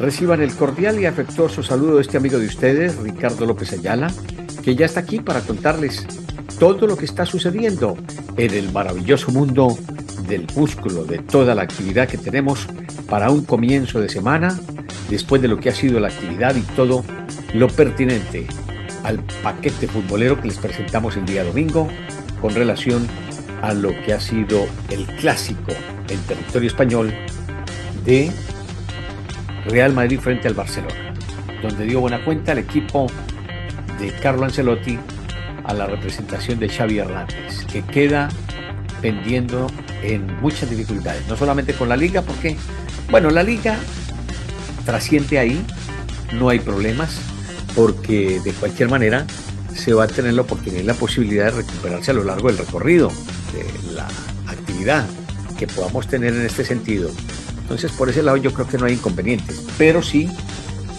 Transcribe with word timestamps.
Reciban 0.00 0.40
el 0.40 0.54
cordial 0.54 0.98
y 0.98 1.04
afectuoso 1.04 1.62
saludo 1.62 1.96
de 1.96 2.00
este 2.00 2.16
amigo 2.16 2.38
de 2.38 2.46
ustedes, 2.46 2.96
Ricardo 2.96 3.44
López 3.44 3.74
Ayala, 3.74 4.10
que 4.64 4.74
ya 4.74 4.86
está 4.86 5.00
aquí 5.00 5.20
para 5.20 5.42
contarles 5.42 6.06
todo 6.58 6.86
lo 6.86 6.96
que 6.96 7.04
está 7.04 7.26
sucediendo 7.26 7.98
en 8.38 8.54
el 8.54 8.72
maravilloso 8.72 9.30
mundo 9.30 9.76
del 10.26 10.46
músculo, 10.56 11.04
de 11.04 11.18
toda 11.18 11.54
la 11.54 11.62
actividad 11.62 12.08
que 12.08 12.16
tenemos 12.16 12.66
para 13.10 13.30
un 13.30 13.44
comienzo 13.44 14.00
de 14.00 14.08
semana, 14.08 14.58
después 15.10 15.42
de 15.42 15.48
lo 15.48 15.58
que 15.60 15.68
ha 15.68 15.74
sido 15.74 16.00
la 16.00 16.08
actividad 16.08 16.56
y 16.56 16.62
todo 16.62 17.04
lo 17.52 17.68
pertinente 17.68 18.46
al 19.02 19.18
paquete 19.42 19.86
futbolero 19.86 20.40
que 20.40 20.48
les 20.48 20.56
presentamos 20.56 21.18
el 21.18 21.26
día 21.26 21.44
domingo 21.44 21.88
con 22.40 22.54
relación 22.54 23.06
a 23.60 23.74
lo 23.74 23.90
que 24.06 24.14
ha 24.14 24.20
sido 24.20 24.66
el 24.88 25.04
clásico 25.16 25.72
en 26.08 26.18
territorio 26.20 26.68
español 26.68 27.12
de 28.06 28.32
Real 29.66 29.92
Madrid 29.92 30.18
frente 30.20 30.48
al 30.48 30.54
Barcelona, 30.54 31.14
donde 31.62 31.84
dio 31.84 32.00
buena 32.00 32.24
cuenta 32.24 32.52
el 32.52 32.58
equipo 32.58 33.06
de 33.98 34.12
Carlo 34.12 34.44
Ancelotti 34.44 34.98
a 35.64 35.74
la 35.74 35.86
representación 35.86 36.58
de 36.58 36.68
Xavi 36.68 36.98
Hernández, 36.98 37.64
que 37.66 37.82
queda 37.82 38.28
pendiendo 39.00 39.70
en 40.02 40.40
muchas 40.40 40.70
dificultades, 40.70 41.26
no 41.28 41.36
solamente 41.36 41.74
con 41.74 41.88
la 41.88 41.96
liga, 41.96 42.22
porque, 42.22 42.56
bueno, 43.10 43.30
la 43.30 43.42
liga 43.42 43.78
trasciende 44.84 45.38
ahí, 45.38 45.64
no 46.34 46.48
hay 46.48 46.58
problemas, 46.58 47.20
porque 47.74 48.40
de 48.40 48.52
cualquier 48.52 48.88
manera 48.88 49.26
se 49.74 49.92
va 49.92 50.04
a 50.04 50.08
tener 50.08 50.34
la 50.34 50.42
oportunidad 50.42 50.82
y 50.82 50.86
la 50.86 50.94
posibilidad 50.94 51.46
de 51.46 51.62
recuperarse 51.62 52.10
a 52.10 52.14
lo 52.14 52.24
largo 52.24 52.48
del 52.48 52.58
recorrido, 52.58 53.08
de 53.52 53.94
la 53.94 54.08
actividad 54.46 55.06
que 55.58 55.66
podamos 55.66 56.08
tener 56.08 56.34
en 56.34 56.46
este 56.46 56.64
sentido 56.64 57.10
entonces, 57.70 57.92
por 57.92 58.08
ese 58.08 58.24
lado 58.24 58.36
yo 58.36 58.52
creo 58.52 58.66
que 58.66 58.78
no 58.78 58.86
hay 58.86 58.94
inconvenientes, 58.94 59.64
pero 59.78 60.02
sí 60.02 60.28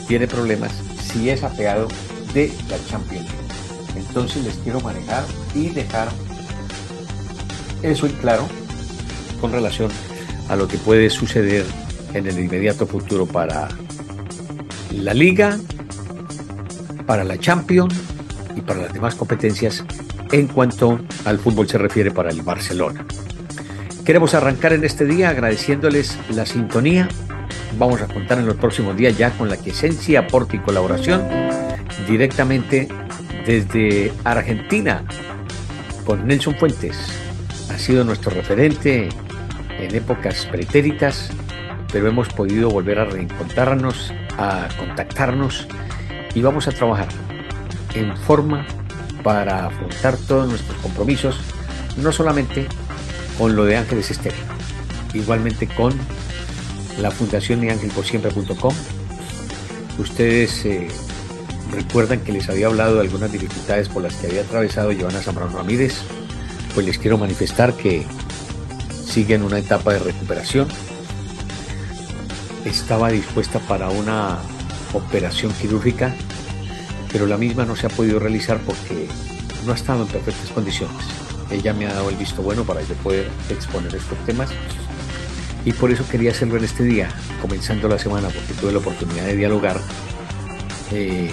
tiene 0.07 0.25
problemas 0.25 0.71
si 1.03 1.29
es 1.29 1.43
apegado 1.43 1.89
de 2.33 2.49
la 2.69 2.77
Champions 2.87 3.27
Entonces 3.97 4.45
les 4.45 4.55
quiero 4.55 4.79
manejar 4.79 5.25
y 5.53 5.67
dejar 5.67 6.07
eso 7.83 8.05
en 8.05 8.13
claro 8.13 8.47
con 9.41 9.51
relación 9.51 9.91
a 10.47 10.55
lo 10.55 10.69
que 10.69 10.77
puede 10.77 11.09
suceder 11.09 11.65
en 12.13 12.25
el 12.27 12.39
inmediato 12.39 12.87
futuro 12.87 13.25
para 13.25 13.67
la 14.93 15.13
Liga, 15.13 15.59
para 17.05 17.25
la 17.25 17.37
Champions 17.37 17.95
y 18.55 18.61
para 18.61 18.83
las 18.83 18.93
demás 18.93 19.15
competencias 19.15 19.83
en 20.31 20.47
cuanto 20.47 21.01
al 21.25 21.37
fútbol 21.37 21.67
se 21.67 21.77
refiere 21.77 22.11
para 22.11 22.29
el 22.29 22.41
Barcelona. 22.43 23.05
Queremos 24.11 24.33
arrancar 24.33 24.73
en 24.73 24.83
este 24.83 25.05
día 25.05 25.29
agradeciéndoles 25.29 26.17
la 26.31 26.45
sintonía. 26.45 27.07
Vamos 27.77 28.01
a 28.01 28.07
contar 28.07 28.39
en 28.39 28.45
los 28.45 28.57
próximos 28.57 28.97
días 28.97 29.17
ya 29.17 29.31
con 29.31 29.47
la 29.47 29.55
quiesencia, 29.55 30.19
aporte 30.19 30.57
y 30.57 30.59
colaboración 30.59 31.23
directamente 32.09 32.89
desde 33.45 34.11
Argentina 34.25 35.05
con 36.05 36.27
Nelson 36.27 36.55
Fuentes. 36.55 36.97
Ha 37.69 37.77
sido 37.77 38.03
nuestro 38.03 38.31
referente 38.31 39.07
en 39.79 39.95
épocas 39.95 40.45
pretéritas, 40.51 41.29
pero 41.89 42.09
hemos 42.09 42.27
podido 42.27 42.69
volver 42.69 42.99
a 42.99 43.05
reencontrarnos, 43.05 44.13
a 44.37 44.67
contactarnos 44.77 45.69
y 46.35 46.41
vamos 46.41 46.67
a 46.67 46.73
trabajar 46.73 47.07
en 47.95 48.17
forma 48.17 48.67
para 49.23 49.67
afrontar 49.67 50.17
todos 50.17 50.49
nuestros 50.49 50.77
compromisos, 50.81 51.39
no 51.95 52.11
solamente 52.11 52.67
con 53.41 53.55
lo 53.55 53.65
de 53.65 53.75
Ángeles 53.75 54.11
Estéreo. 54.11 54.37
Igualmente 55.15 55.65
con 55.65 55.91
la 56.99 57.09
fundación 57.09 57.61
niangelposiempre.com. 57.61 58.75
Ustedes 59.97 60.63
eh, 60.65 60.87
recuerdan 61.71 62.19
que 62.19 62.33
les 62.33 62.49
había 62.49 62.67
hablado 62.67 62.97
de 62.97 63.01
algunas 63.01 63.31
dificultades 63.31 63.89
por 63.89 64.03
las 64.03 64.13
que 64.13 64.27
había 64.27 64.41
atravesado 64.41 64.91
Joana 64.95 65.23
Zambrano 65.23 65.57
Ramírez. 65.57 66.03
Pues 66.75 66.85
les 66.85 66.99
quiero 66.99 67.17
manifestar 67.17 67.73
que 67.73 68.05
sigue 69.03 69.33
en 69.33 69.41
una 69.41 69.57
etapa 69.57 69.93
de 69.93 69.99
recuperación. 69.99 70.67
Estaba 72.63 73.09
dispuesta 73.09 73.57
para 73.57 73.89
una 73.89 74.37
operación 74.93 75.51
quirúrgica, 75.53 76.13
pero 77.11 77.25
la 77.25 77.37
misma 77.37 77.65
no 77.65 77.75
se 77.75 77.87
ha 77.87 77.89
podido 77.89 78.19
realizar 78.19 78.59
porque 78.59 79.07
no 79.65 79.71
ha 79.71 79.75
estado 79.75 80.03
en 80.03 80.09
perfectas 80.09 80.51
condiciones 80.51 81.30
ella 81.51 81.73
me 81.73 81.85
ha 81.87 81.93
dado 81.93 82.09
el 82.09 82.15
visto 82.15 82.41
bueno 82.41 82.63
para 82.63 82.81
yo 82.81 82.95
poder 82.95 83.29
exponer 83.49 83.93
estos 83.95 84.17
temas. 84.25 84.49
Y 85.63 85.73
por 85.73 85.91
eso 85.91 86.07
quería 86.09 86.31
hacerlo 86.31 86.57
en 86.57 86.63
este 86.63 86.83
día, 86.83 87.09
comenzando 87.41 87.87
la 87.87 87.99
semana, 87.99 88.29
porque 88.29 88.53
tuve 88.59 88.71
la 88.71 88.79
oportunidad 88.79 89.25
de 89.25 89.35
dialogar 89.35 89.79
eh, 90.91 91.29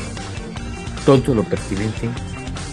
todo 1.06 1.34
lo 1.34 1.44
pertinente 1.44 2.10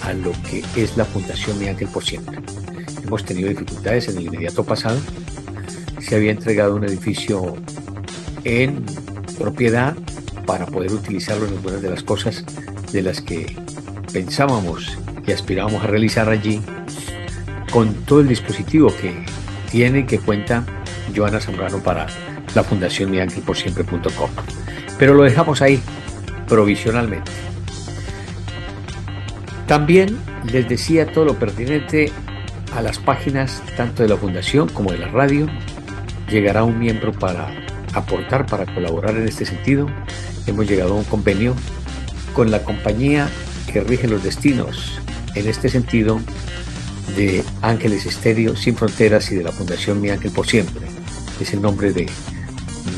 a 0.04 0.14
lo 0.14 0.34
que 0.50 0.64
es 0.76 0.98
la 0.98 1.06
Fundación 1.06 1.58
Mi 1.58 1.68
Ángel 1.68 1.88
por 1.88 2.04
Siempre. 2.04 2.40
Hemos 3.04 3.24
tenido 3.24 3.50
dificultades 3.50 4.10
en 4.10 4.18
el 4.18 4.26
inmediato 4.26 4.64
pasado. 4.64 5.00
Se 6.02 6.16
había 6.16 6.32
entregado 6.32 6.76
un 6.76 6.84
edificio 6.84 7.56
en 8.44 8.84
propiedad 9.38 9.96
para 10.46 10.66
poder 10.66 10.92
utilizarlo 10.92 11.48
en 11.48 11.54
algunas 11.54 11.82
de 11.82 11.90
las 11.90 12.04
cosas 12.04 12.44
de 12.92 13.02
las 13.02 13.22
que 13.22 13.56
pensábamos 14.12 14.98
y 15.26 15.32
aspirábamos 15.32 15.84
a 15.84 15.88
realizar 15.88 16.30
allí 16.30 16.62
con 17.76 17.94
todo 18.06 18.22
el 18.22 18.30
dispositivo 18.30 18.88
que 18.88 19.26
tiene 19.70 20.06
que 20.06 20.18
cuenta 20.18 20.64
Joana 21.14 21.42
Zambrano 21.42 21.80
para 21.80 22.08
la 22.56 22.64
Fundación 22.64 23.12
Siempre.com. 23.54 24.30
Pero 24.98 25.14
lo 25.14 25.24
dejamos 25.24 25.62
ahí 25.62 25.82
provisionalmente. 26.48 27.30
También 29.68 30.18
les 30.50 30.70
decía 30.70 31.12
todo 31.12 31.26
lo 31.26 31.38
pertinente 31.38 32.14
a 32.74 32.82
las 32.82 32.98
páginas 32.98 33.62
tanto 33.76 34.04
de 34.04 34.08
la 34.08 34.16
Fundación 34.16 34.70
como 34.70 34.94
de 34.94 35.00
la 35.00 35.10
radio. 35.10 35.50
Llegará 36.30 36.64
un 36.64 36.80
miembro 36.80 37.12
para 37.12 37.50
aportar, 37.92 38.46
para 38.46 38.74
colaborar 38.74 39.18
en 39.18 39.28
este 39.28 39.46
sentido. 39.46 39.90
Hemos 40.48 40.66
llegado 40.66 40.94
a 40.94 40.96
un 40.96 41.04
convenio 41.04 41.54
con 42.32 42.52
la 42.52 42.64
compañía 42.64 43.28
que 43.70 43.82
rige 43.82 44.08
los 44.08 44.24
destinos. 44.24 45.02
En 45.36 45.50
este 45.50 45.68
sentido, 45.68 46.22
de 47.16 47.44
Ángeles 47.62 48.06
Estéreo 48.06 48.56
Sin 48.56 48.76
Fronteras 48.76 49.32
y 49.32 49.36
de 49.36 49.44
la 49.44 49.52
Fundación 49.52 50.02
Mi 50.02 50.10
Ángel 50.10 50.32
por 50.32 50.48
Siempre. 50.48 50.86
Es 51.40 51.54
el 51.54 51.62
nombre 51.62 51.94
de 51.94 52.08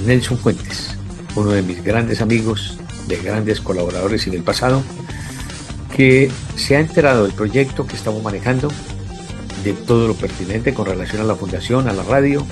Nelson 0.06 0.38
Fuentes, 0.38 0.95
uno 1.35 1.51
de 1.51 1.62
mis 1.62 1.84
grandes 1.84 2.22
amigos, 2.22 2.78
de 3.07 3.18
grandes 3.18 3.62
colaboradores 3.62 4.28
en 4.28 4.34
el 4.34 4.44
pasado, 4.44 4.84
que 5.95 6.31
se 6.56 6.75
ha 6.75 6.79
enterado 6.79 7.23
del 7.23 7.34
proyecto 7.34 7.88
que 7.88 7.95
estamos 7.95 8.22
manejando, 8.23 8.72
de 9.63 9.73
todo 9.73 10.07
lo 10.07 10.13
pertinente 10.13 10.74
con 10.74 10.85
relación 10.85 11.22
a 11.22 11.25
la 11.25 11.35
fundación, 11.35 11.88
a 11.88 11.94
la 11.94 12.03
radio, 12.03 12.45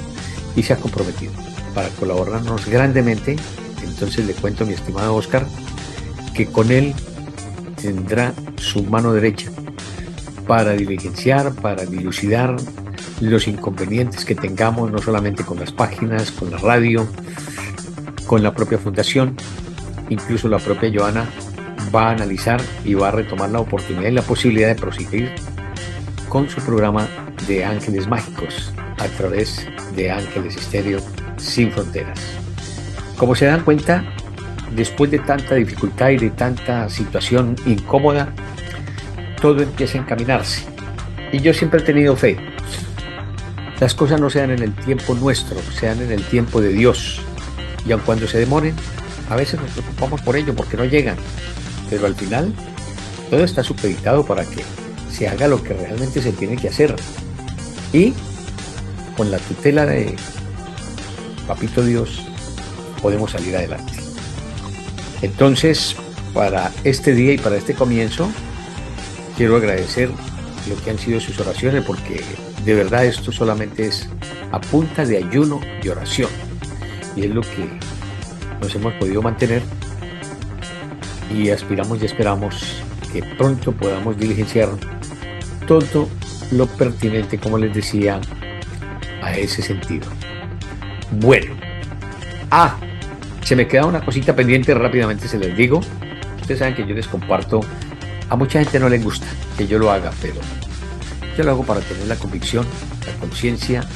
y 0.55 0.63
se 0.63 0.73
ha 0.73 0.77
comprometido 0.77 1.33
para 1.73 1.89
colaborarnos 1.89 2.65
grandemente. 2.65 3.35
Entonces 3.83 4.25
le 4.25 4.33
cuento 4.33 4.63
a 4.63 4.67
mi 4.67 4.73
estimado 4.73 5.15
Oscar 5.15 5.45
que 6.33 6.47
con 6.47 6.71
él 6.71 6.93
tendrá 7.81 8.33
su 8.57 8.83
mano 8.83 9.13
derecha 9.13 9.51
para 10.47 10.71
diligenciar, 10.73 11.53
para 11.55 11.85
dilucidar 11.85 12.55
los 13.21 13.47
inconvenientes 13.47 14.25
que 14.25 14.35
tengamos, 14.35 14.91
no 14.91 14.99
solamente 14.99 15.43
con 15.43 15.59
las 15.59 15.71
páginas, 15.71 16.31
con 16.31 16.51
la 16.51 16.57
radio, 16.57 17.07
con 18.27 18.43
la 18.43 18.53
propia 18.53 18.77
fundación, 18.77 19.35
incluso 20.09 20.47
la 20.47 20.59
propia 20.59 20.91
Joana 20.93 21.25
va 21.93 22.09
a 22.09 22.11
analizar 22.11 22.61
y 22.83 22.93
va 22.93 23.09
a 23.09 23.11
retomar 23.11 23.49
la 23.49 23.59
oportunidad 23.59 24.09
y 24.09 24.13
la 24.13 24.21
posibilidad 24.21 24.67
de 24.67 24.75
proseguir 24.75 25.31
con 26.29 26.49
su 26.49 26.61
programa 26.61 27.07
de 27.47 27.63
Ángeles 27.63 28.07
Mágicos 28.07 28.73
a 28.97 29.07
través 29.17 29.67
de 29.95 30.11
Ángeles 30.11 30.57
Estéreo 30.57 30.99
Sin 31.37 31.71
Fronteras. 31.71 32.19
Como 33.17 33.35
se 33.35 33.45
dan 33.45 33.61
cuenta, 33.61 34.03
después 34.75 35.11
de 35.11 35.19
tanta 35.19 35.55
dificultad 35.55 36.09
y 36.09 36.17
de 36.17 36.29
tanta 36.31 36.89
situación 36.89 37.55
incómoda, 37.65 38.33
todo 39.45 39.61
empieza 39.61 39.99
a 39.99 40.01
encaminarse. 40.01 40.63
Y 41.31 41.39
yo 41.39 41.53
siempre 41.53 41.79
he 41.79 41.83
tenido 41.83 42.15
fe. 42.15 42.35
Las 43.79 43.93
cosas 43.93 44.19
no 44.19 44.31
sean 44.31 44.49
en 44.49 44.63
el 44.63 44.73
tiempo 44.73 45.13
nuestro, 45.13 45.57
sean 45.79 46.01
en 46.01 46.11
el 46.11 46.23
tiempo 46.23 46.61
de 46.61 46.69
Dios. 46.69 47.21
Y 47.85 47.91
aun 47.91 48.01
cuando 48.03 48.27
se 48.27 48.39
demoren, 48.39 48.73
a 49.29 49.35
veces 49.35 49.61
nos 49.61 49.69
preocupamos 49.69 50.21
por 50.21 50.35
ello 50.35 50.55
porque 50.55 50.77
no 50.77 50.85
llegan. 50.85 51.17
pero 51.91 52.07
al 52.07 52.15
final 52.15 52.51
todo 53.29 53.43
está 53.43 53.61
supeditado 53.61 54.25
para 54.25 54.45
que 54.45 54.63
se 55.11 55.27
haga 55.27 55.47
lo 55.47 55.61
que 55.61 55.75
realmente 55.75 56.23
se 56.23 56.31
tiene 56.31 56.55
que 56.55 56.69
hacer. 56.69 56.95
Y 57.93 58.15
con 59.15 59.29
la 59.29 59.37
tutela 59.37 59.85
de 59.85 60.15
Papito 61.47 61.85
Dios 61.85 62.19
podemos 62.99 63.29
salir 63.29 63.55
adelante. 63.55 63.93
Entonces, 65.21 65.95
para 66.33 66.71
este 66.83 67.13
día 67.13 67.33
y 67.33 67.37
para 67.37 67.57
este 67.57 67.75
comienzo, 67.75 68.27
quiero 69.35 69.55
agradecer 69.57 70.09
lo 70.69 70.75
que 70.83 70.91
han 70.91 70.97
sido 70.97 71.19
sus 71.19 71.39
oraciones 71.39 71.83
porque 71.83 72.21
de 72.63 72.73
verdad 72.73 73.05
esto 73.05 73.31
solamente 73.31 73.87
es 73.87 74.09
a 74.51 74.59
punta 74.59 75.05
de 75.05 75.17
ayuno 75.17 75.59
y 75.83 75.89
oración. 75.89 76.29
Y 77.15 77.25
es 77.25 77.31
lo 77.31 77.41
que 77.41 77.69
nos 78.61 78.73
hemos 78.75 78.93
podido 78.93 79.21
mantener 79.21 79.61
y 81.33 81.49
aspiramos 81.49 82.01
y 82.01 82.05
esperamos 82.05 82.81
que 83.11 83.23
pronto 83.37 83.71
podamos 83.71 84.17
diligenciar 84.17 84.69
todo 85.67 86.09
lo 86.51 86.67
pertinente, 86.67 87.37
como 87.37 87.57
les 87.57 87.73
decía, 87.73 88.19
a 89.21 89.35
ese 89.35 89.61
sentido. 89.61 90.07
Bueno, 91.11 91.55
ah, 92.51 92.77
se 93.41 93.55
me 93.55 93.67
queda 93.67 93.85
una 93.85 94.03
cosita 94.03 94.35
pendiente, 94.35 94.73
rápidamente 94.73 95.27
se 95.27 95.37
les 95.37 95.55
digo. 95.55 95.81
Ustedes 96.41 96.59
saben 96.59 96.75
que 96.75 96.85
yo 96.85 96.93
les 96.93 97.07
comparto, 97.07 97.61
a 98.29 98.35
mucha 98.35 98.59
gente 98.59 98.79
no 98.79 98.89
les 98.89 99.03
gusta 99.03 99.27
que 99.57 99.67
yo 99.67 99.79
lo 99.79 99.91
haga, 99.91 100.11
pero 100.21 100.35
yo 101.37 101.43
lo 101.43 101.51
hago 101.51 101.65
para 101.65 101.81
tener 101.81 102.07
la 102.07 102.15
convicción, 102.15 102.65
la 103.05 103.13
conciencia 103.19 103.87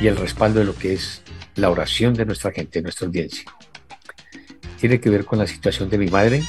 y 0.00 0.06
el 0.06 0.16
respaldo 0.16 0.60
de 0.60 0.66
lo 0.66 0.74
que 0.74 0.92
es 0.94 1.22
la 1.56 1.70
oración 1.70 2.14
de 2.14 2.24
nuestra 2.24 2.52
gente, 2.52 2.82
nuestra 2.82 3.06
audiencia. 3.06 3.44
Tiene 4.80 5.00
que 5.00 5.10
ver 5.10 5.24
con 5.24 5.38
la 5.38 5.46
situación 5.46 5.88
de 5.90 5.98
mi 5.98 6.08
madre. 6.08 6.42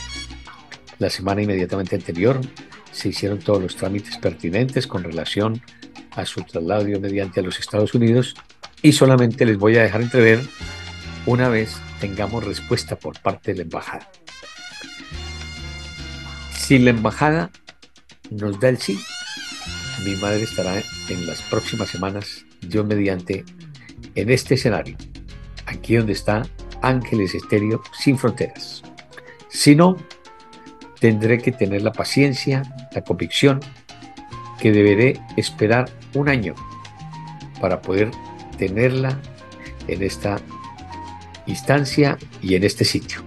La 1.00 1.10
semana 1.10 1.42
inmediatamente 1.42 1.96
anterior 1.96 2.40
se 2.92 3.10
hicieron 3.10 3.40
todos 3.40 3.62
los 3.62 3.76
trámites 3.76 4.18
pertinentes 4.18 4.88
con 4.88 5.04
relación 5.04 5.62
a 6.12 6.26
su 6.26 6.42
traslado 6.44 6.86
mediante 7.00 7.40
a 7.40 7.44
los 7.44 7.60
Estados 7.60 7.94
Unidos 7.94 8.36
y 8.82 8.94
solamente 8.94 9.46
les 9.46 9.58
voy 9.58 9.78
a 9.78 9.84
dejar 9.84 10.02
entrever 10.02 10.42
una 11.26 11.50
vez 11.50 11.78
tengamos 12.00 12.44
respuesta 12.44 12.96
por 12.98 13.20
parte 13.22 13.52
de 13.52 13.58
la 13.58 13.64
embajada. 13.64 14.10
Si 16.64 16.80
la 16.80 16.92
embajada 16.92 17.52
nos 18.32 18.58
da 18.62 18.70
el 18.70 18.78
sí, 18.78 18.98
mi 20.06 20.16
madre 20.16 20.44
estará 20.44 20.82
en 21.10 21.28
las 21.28 21.42
próximas 21.42 21.90
semanas, 21.90 22.46
Dios 22.62 22.86
mediante, 22.86 23.44
en 24.16 24.30
este 24.30 24.54
escenario, 24.54 24.96
aquí 25.66 25.98
donde 25.98 26.14
está 26.14 26.44
Ángeles 26.82 27.36
Estéreo 27.36 27.84
sin 27.92 28.18
fronteras. 28.18 28.82
Si 29.50 29.76
no, 29.76 29.98
tendré 31.02 31.40
que 31.40 31.52
tener 31.52 31.82
la 31.82 31.92
paciencia, 31.92 32.64
la 32.94 33.02
convicción 33.02 33.60
que 34.58 34.72
deberé 34.72 35.20
esperar 35.36 35.92
un 36.14 36.30
año 36.30 36.56
para 37.60 37.82
poder 37.82 38.10
tenerla 38.58 39.20
en 39.90 40.02
esta 40.02 40.40
instancia 41.46 42.18
y 42.42 42.56
en 42.56 42.64
este 42.64 42.86
sitio. 42.86 43.22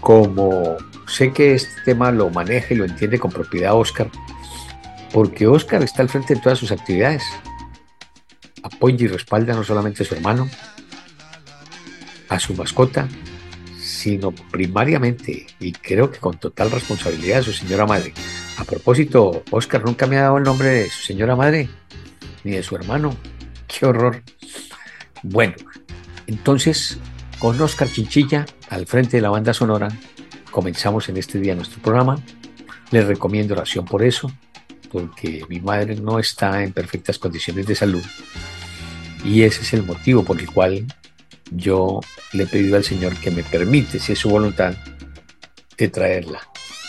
Como 0.00 0.76
sé 1.14 1.32
que 1.32 1.54
este 1.54 1.80
tema 1.84 2.10
lo 2.10 2.28
maneja 2.28 2.74
y 2.74 2.76
lo 2.76 2.84
entiende 2.84 3.20
con 3.20 3.30
propiedad 3.30 3.74
Oscar, 3.74 4.10
porque 5.12 5.46
Oscar 5.46 5.82
está 5.82 6.02
al 6.02 6.08
frente 6.08 6.34
de 6.34 6.40
todas 6.40 6.58
sus 6.58 6.72
actividades. 6.72 7.22
Apoya 8.64 9.04
y 9.04 9.06
respalda 9.06 9.54
no 9.54 9.62
solamente 9.62 10.02
a 10.02 10.06
su 10.06 10.14
hermano, 10.14 10.48
a 12.28 12.40
su 12.40 12.54
mascota, 12.54 13.06
sino 13.78 14.32
primariamente, 14.32 15.46
y 15.60 15.72
creo 15.72 16.10
que 16.10 16.18
con 16.18 16.38
total 16.38 16.70
responsabilidad, 16.70 17.40
a 17.40 17.42
su 17.44 17.52
señora 17.52 17.86
madre. 17.86 18.12
A 18.58 18.64
propósito, 18.64 19.44
Oscar 19.50 19.84
nunca 19.84 20.06
me 20.06 20.16
ha 20.16 20.22
dado 20.22 20.38
el 20.38 20.44
nombre 20.44 20.68
de 20.68 20.90
su 20.90 21.02
señora 21.02 21.36
madre, 21.36 21.68
ni 22.42 22.52
de 22.52 22.62
su 22.62 22.74
hermano. 22.74 23.16
Qué 23.68 23.86
horror. 23.86 24.22
Bueno, 25.22 25.54
entonces, 26.26 26.98
con 27.38 27.60
Oscar 27.60 27.88
Chinchilla 27.88 28.46
al 28.68 28.86
frente 28.86 29.18
de 29.18 29.22
la 29.22 29.30
banda 29.30 29.54
sonora, 29.54 29.88
comenzamos 30.54 31.08
en 31.08 31.16
este 31.16 31.40
día 31.40 31.56
nuestro 31.56 31.82
programa. 31.82 32.16
Les 32.92 33.04
recomiendo 33.04 33.54
oración 33.54 33.84
por 33.84 34.04
eso, 34.04 34.30
porque 34.92 35.44
mi 35.48 35.58
madre 35.58 35.96
no 35.96 36.20
está 36.20 36.62
en 36.62 36.72
perfectas 36.72 37.18
condiciones 37.18 37.66
de 37.66 37.74
salud. 37.74 38.04
Y 39.24 39.42
ese 39.42 39.62
es 39.62 39.74
el 39.74 39.82
motivo 39.82 40.22
por 40.22 40.38
el 40.38 40.48
cual 40.48 40.86
yo 41.50 42.00
le 42.32 42.44
he 42.44 42.46
pedido 42.46 42.76
al 42.76 42.84
Señor 42.84 43.16
que 43.16 43.32
me 43.32 43.42
permite, 43.42 43.98
si 43.98 44.12
es 44.12 44.18
su 44.20 44.30
voluntad, 44.30 44.76
de 45.76 45.88
traerla 45.88 46.40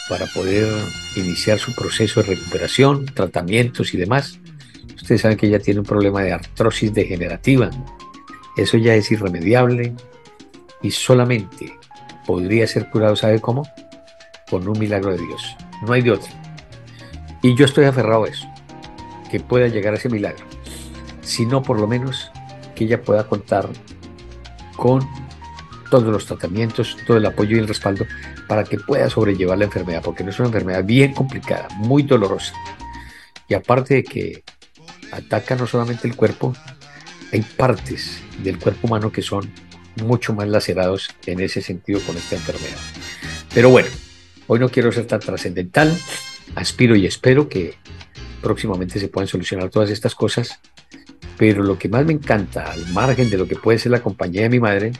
para 0.10 0.28
poder 0.28 0.72
iniciar 1.16 1.58
su 1.58 1.74
proceso 1.74 2.22
de 2.22 2.36
recuperación, 2.36 3.08
tratamientos 3.08 3.96
y 3.96 3.98
demás. 3.98 4.40
Ustedes 4.96 5.22
saben 5.22 5.38
que 5.38 5.48
ella 5.48 5.60
tiene 5.60 5.80
un 5.80 5.88
problema 5.88 6.22
de 6.22 6.34
artrosis 6.34 6.94
degenerativa. 6.94 7.72
Eso 8.58 8.78
ya 8.78 8.94
es 8.94 9.12
irremediable 9.12 9.96
y 10.84 10.92
solamente 10.92 11.74
podría 12.26 12.68
ser 12.68 12.90
curado, 12.90 13.16
¿sabe 13.16 13.40
cómo? 13.40 13.68
Con 14.50 14.68
un 14.68 14.78
milagro 14.78 15.12
de 15.12 15.18
Dios. 15.18 15.56
No 15.86 15.94
hay 15.94 16.02
de 16.02 16.12
otro. 16.12 16.32
Y 17.42 17.56
yo 17.56 17.66
estoy 17.66 17.86
aferrado 17.86 18.26
a 18.26 18.28
eso, 18.28 18.48
que 19.30 19.40
pueda 19.40 19.68
llegar 19.68 19.94
a 19.94 19.98
ese 19.98 20.10
milagro. 20.10 20.46
Si 21.22 21.46
no, 21.46 21.62
por 21.62 21.80
lo 21.80 21.88
menos 21.88 22.32
que 22.76 22.86
ella 22.86 23.02
pueda 23.02 23.28
contar 23.28 23.68
con 24.76 25.08
todos 25.90 26.12
los 26.12 26.26
tratamientos, 26.26 26.98
todo 27.08 27.18
el 27.18 27.26
apoyo 27.26 27.56
y 27.56 27.60
el 27.60 27.68
respaldo 27.68 28.06
para 28.48 28.64
que 28.64 28.78
pueda 28.78 29.10
sobrellevar 29.10 29.58
la 29.58 29.66
enfermedad, 29.66 30.02
porque 30.04 30.24
no 30.24 30.30
es 30.30 30.40
una 30.40 30.48
enfermedad 30.48 30.84
bien 30.84 31.14
complicada, 31.14 31.68
muy 31.78 32.04
dolorosa. 32.04 32.54
Y 33.48 33.54
aparte 33.54 33.96
de 33.96 34.04
que 34.04 34.44
ataca 35.12 35.56
no 35.56 35.68
solamente 35.68 36.08
el 36.08 36.16
cuerpo, 36.16 36.54
hay 37.32 37.42
partes 37.42 38.22
del 38.44 38.60
cuerpo 38.60 38.88
humano 38.88 39.12
que 39.12 39.22
son 39.22 39.50
mucho 40.04 40.34
más 40.34 40.48
lacerados 40.48 41.10
en 41.26 41.40
ese 41.40 41.62
sentido 41.62 42.00
con 42.02 42.18
esta 42.18 42.36
enfermedad. 42.36 42.78
Pero 43.54 43.70
bueno, 43.70 43.90
hoy 44.48 44.60
no 44.60 44.70
quiero 44.70 44.92
ser 44.92 45.06
tan 45.06 45.20
trascendental, 45.20 45.96
aspiro 46.56 46.96
y 46.96 47.06
espero 47.06 47.50
que 47.50 47.76
próximamente 48.42 49.00
se 49.00 49.08
puedan 49.08 49.28
solucionar 49.28 49.70
todas 49.70 49.90
estas 49.90 50.14
cosas, 50.14 50.60
pero 51.38 51.64
lo 51.64 51.78
que 51.80 51.90
más 51.90 52.06
me 52.06 52.14
encanta, 52.14 52.72
al 52.72 52.88
margen 52.88 53.30
de 53.30 53.38
lo 53.38 53.48
que 53.48 53.56
puede 53.56 53.80
ser 53.80 53.92
la 53.92 54.02
compañía 54.02 54.44
de 54.44 54.50
mi 54.50 54.60
madre, 54.60 54.92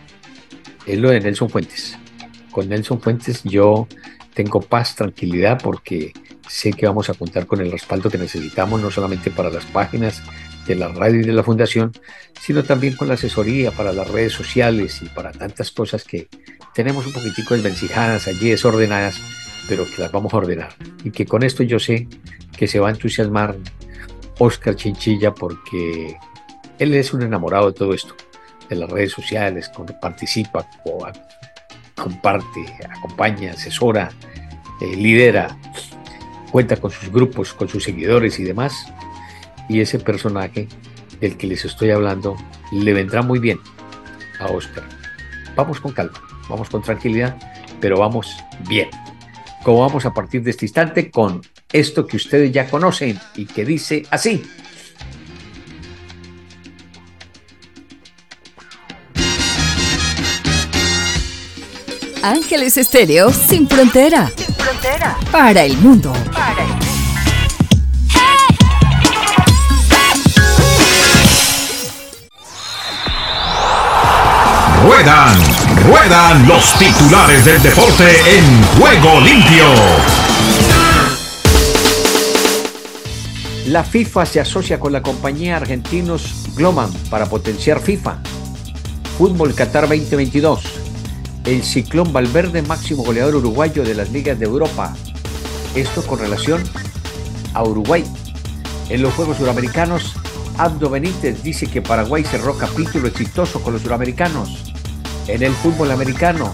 es 0.86 1.00
lo 1.00 1.10
de 1.10 1.20
Nelson 1.20 1.50
Fuentes. 1.50 1.98
Con 2.52 2.70
Nelson 2.70 3.02
Fuentes 3.02 3.44
yo 3.44 3.88
tengo 4.34 4.62
paz, 4.62 4.96
tranquilidad, 4.96 5.62
porque 5.62 6.14
sé 6.48 6.74
que 6.74 6.86
vamos 6.86 7.10
a 7.10 7.14
contar 7.14 7.46
con 7.46 7.62
el 7.62 7.72
respaldo 7.72 8.10
que 8.10 8.18
necesitamos, 8.18 8.82
no 8.82 8.92
solamente 8.92 9.32
para 9.32 9.50
las 9.50 9.66
páginas 9.66 10.22
de 10.68 10.76
la 10.76 10.88
radio 10.90 11.22
y 11.22 11.24
de 11.24 11.34
la 11.34 11.44
fundación, 11.44 11.92
sino 12.40 12.64
también 12.64 12.96
con 12.96 13.08
la 13.08 13.16
asesoría 13.16 13.72
para 13.72 13.94
las 13.94 14.10
redes 14.10 14.34
sociales 14.34 15.02
y 15.02 15.06
para 15.10 15.32
tantas 15.32 15.72
cosas 15.72 16.04
que 16.04 16.28
tenemos 16.74 17.06
un 17.06 17.14
poquitico 17.14 17.54
desvencijadas 17.54 18.28
allí, 18.28 18.50
desordenadas, 18.50 19.22
pero 19.68 19.86
que 19.86 20.02
las 20.02 20.12
vamos 20.12 20.34
a 20.34 20.38
ordenar. 20.38 20.74
Y 21.04 21.12
que 21.12 21.26
con 21.26 21.44
esto 21.44 21.64
yo 21.64 21.80
sé 21.80 22.08
que 22.58 22.68
se 22.68 22.80
va 22.80 22.90
a 22.90 22.92
entusiasmar 22.92 23.56
Oscar 24.40 24.76
Chinchilla 24.76 25.34
porque 25.34 26.18
él 26.80 26.94
es 26.94 27.14
un 27.14 27.22
enamorado 27.22 27.68
de 27.68 27.74
todo 27.74 27.94
esto, 27.94 28.16
de 28.70 28.76
las 28.76 28.90
redes 28.90 29.12
sociales, 29.12 29.72
participa, 30.02 30.68
comparte, 31.96 32.66
acompaña, 32.90 33.52
asesora, 33.54 34.12
eh, 34.82 34.96
lidera, 34.96 35.58
cuenta 36.56 36.78
con 36.78 36.90
sus 36.90 37.12
grupos, 37.12 37.54
con 37.54 37.68
sus 37.68 37.84
seguidores 37.84 38.40
y 38.40 38.46
demás. 38.46 38.86
Y 39.68 39.82
ese 39.82 40.00
personaje 40.00 40.70
del 41.20 41.36
que 41.36 41.48
les 41.48 41.66
estoy 41.66 41.92
hablando 41.92 42.38
le 42.72 42.94
vendrá 42.94 43.22
muy 43.22 43.40
bien 43.40 43.60
a 44.40 44.46
Oscar. 44.46 44.86
Vamos 45.58 45.82
con 45.82 45.92
calma, 45.92 46.14
vamos 46.48 46.70
con 46.70 46.82
tranquilidad, 46.82 47.36
pero 47.82 48.00
vamos 48.00 48.38
bien. 48.70 48.88
Como 49.66 49.82
vamos 49.82 50.06
a 50.06 50.14
partir 50.14 50.44
de 50.44 50.52
este 50.52 50.64
instante 50.64 51.12
con 51.12 51.42
esto 51.74 52.08
que 52.08 52.16
ustedes 52.16 52.54
ya 52.54 52.70
conocen 52.70 53.20
y 53.36 53.48
que 53.48 53.66
dice 53.66 54.04
así. 54.10 54.42
Ángeles 62.24 62.78
Estéreo 62.78 63.30
sin 63.34 63.68
frontera. 63.68 64.32
Para 65.32 65.64
el 65.64 65.76
mundo. 65.80 66.14
Para 66.32 66.62
el 66.62 66.70
mundo. 66.70 66.86
Ruedan, 74.84 75.38
ruedan 75.88 76.48
los 76.48 76.72
titulares 76.78 77.46
del 77.46 77.64
deporte 77.64 78.04
en 78.38 78.64
juego 78.80 79.22
limpio. 79.22 79.66
La 83.66 83.84
FIFA 83.84 84.26
se 84.28 84.40
asocia 84.40 84.80
con 84.80 84.94
la 84.94 85.02
compañía 85.02 85.58
argentinos 85.58 86.54
Gloman 86.56 86.94
para 87.10 87.26
potenciar 87.26 87.80
FIFA. 87.80 88.20
Fútbol 89.18 89.56
Qatar 89.56 89.90
2022. 89.90 90.85
El 91.46 91.64
Ciclón 91.64 92.12
Valverde, 92.12 92.64
máximo 92.64 93.04
goleador 93.04 93.36
uruguayo 93.36 93.84
de 93.84 93.94
las 93.94 94.12
ligas 94.12 94.40
de 94.40 94.46
Europa. 94.46 94.96
Esto 95.76 96.02
con 96.06 96.20
relación 96.20 96.64
a 97.54 97.64
Uruguay. 97.64 98.04
En 98.90 99.02
los 99.04 99.14
Juegos 99.14 99.38
Suramericanos, 99.38 100.16
Abdo 100.58 100.90
Benítez 100.90 101.44
dice 101.44 101.68
que 101.68 101.82
Paraguay 101.82 102.24
cerró 102.24 102.58
capítulo 102.58 103.08
exitoso 103.08 103.62
con 103.62 103.74
los 103.74 103.84
suramericanos. 103.84 104.74
En 105.28 105.44
el 105.44 105.54
fútbol 105.54 105.92
americano, 105.92 106.52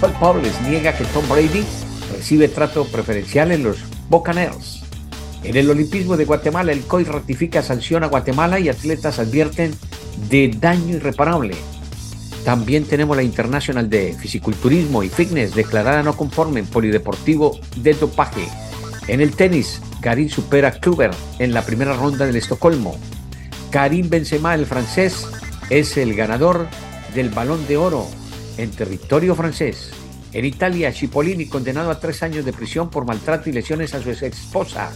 Todd 0.00 0.12
Powers 0.20 0.60
niega 0.68 0.96
que 0.96 1.04
Tom 1.04 1.26
Brady 1.28 1.64
recibe 2.12 2.48
trato 2.48 2.84
preferencial 2.84 3.50
en 3.50 3.62
los 3.62 3.78
Buccaneers. 4.10 4.82
En 5.42 5.56
el 5.56 5.70
Olimpismo 5.70 6.16
de 6.16 6.24
Guatemala, 6.26 6.72
el 6.72 6.82
COI 6.82 7.04
ratifica 7.04 7.62
sanción 7.62 8.04
a 8.04 8.08
Guatemala 8.08 8.58
y 8.58 8.68
atletas 8.68 9.18
advierten 9.18 9.74
de 10.28 10.48
daño 10.48 10.96
irreparable. 10.96 11.54
También 12.44 12.84
tenemos 12.84 13.16
la 13.16 13.22
Internacional 13.22 13.88
de 13.88 14.12
Fisiculturismo 14.12 15.02
y 15.02 15.08
Fitness 15.08 15.54
declarada 15.54 16.02
no 16.02 16.14
conforme 16.14 16.60
en 16.60 16.66
polideportivo 16.66 17.58
de 17.76 17.94
dopaje. 17.94 18.46
En 19.08 19.22
el 19.22 19.34
tenis, 19.34 19.80
Garín 20.02 20.28
supera 20.28 20.68
a 20.68 20.72
Kluber 20.72 21.10
en 21.38 21.54
la 21.54 21.64
primera 21.64 21.94
ronda 21.94 22.26
del 22.26 22.36
Estocolmo. 22.36 22.96
Karim 23.70 24.10
Benzema, 24.10 24.54
el 24.54 24.66
francés, 24.66 25.26
es 25.70 25.96
el 25.96 26.14
ganador 26.14 26.68
del 27.14 27.30
Balón 27.30 27.66
de 27.66 27.78
Oro 27.78 28.06
en 28.58 28.70
territorio 28.70 29.34
francés. 29.34 29.90
En 30.32 30.44
Italia, 30.44 30.92
Cipollini 30.92 31.46
condenado 31.46 31.90
a 31.90 31.98
tres 31.98 32.22
años 32.22 32.44
de 32.44 32.52
prisión 32.52 32.90
por 32.90 33.06
maltrato 33.06 33.48
y 33.48 33.52
lesiones 33.52 33.94
a 33.94 34.02
su 34.02 34.10
ex 34.10 34.22
esposa. 34.22 34.92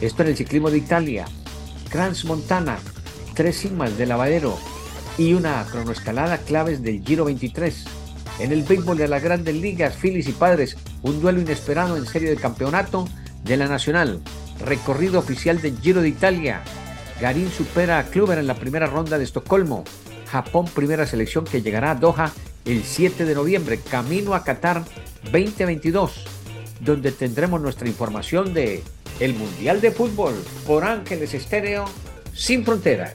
Esto 0.00 0.22
en 0.22 0.28
el 0.28 0.36
ciclismo 0.36 0.70
de 0.70 0.78
Italia. 0.78 1.24
Crans 1.88 2.24
Montana, 2.24 2.78
tres 3.34 3.56
sigmas 3.56 3.98
de 3.98 4.06
lavadero 4.06 4.56
y 5.18 5.34
una 5.34 5.66
cronoescalada 5.70 6.38
claves 6.38 6.80
del 6.80 7.04
Giro 7.04 7.24
23. 7.24 7.84
En 8.38 8.52
el 8.52 8.62
béisbol 8.62 8.96
de 8.96 9.08
las 9.08 9.22
grandes 9.22 9.54
ligas, 9.54 9.96
Phillies 9.96 10.28
y 10.28 10.32
Padres, 10.32 10.76
un 11.02 11.20
duelo 11.20 11.40
inesperado 11.40 11.96
en 11.96 12.06
serie 12.06 12.30
de 12.30 12.36
campeonato 12.36 13.08
de 13.42 13.56
la 13.56 13.66
Nacional. 13.66 14.20
Recorrido 14.64 15.18
oficial 15.18 15.60
del 15.60 15.78
Giro 15.80 16.02
de 16.02 16.08
Italia. 16.08 16.62
Garín 17.20 17.50
supera 17.50 17.98
a 17.98 18.04
Kluber 18.04 18.38
en 18.38 18.46
la 18.46 18.54
primera 18.54 18.86
ronda 18.86 19.18
de 19.18 19.24
Estocolmo. 19.24 19.82
Japón, 20.30 20.66
primera 20.72 21.04
selección 21.04 21.44
que 21.44 21.62
llegará 21.62 21.90
a 21.90 21.94
Doha 21.96 22.32
el 22.64 22.84
7 22.84 23.24
de 23.24 23.34
noviembre, 23.34 23.80
camino 23.80 24.34
a 24.34 24.44
Qatar 24.44 24.84
2022, 25.32 26.26
donde 26.80 27.10
tendremos 27.10 27.60
nuestra 27.60 27.88
información 27.88 28.54
de 28.54 28.84
el 29.18 29.34
Mundial 29.34 29.80
de 29.80 29.90
Fútbol 29.90 30.34
por 30.64 30.84
Ángeles 30.84 31.34
Estéreo 31.34 31.86
sin 32.34 32.64
fronteras. 32.64 33.14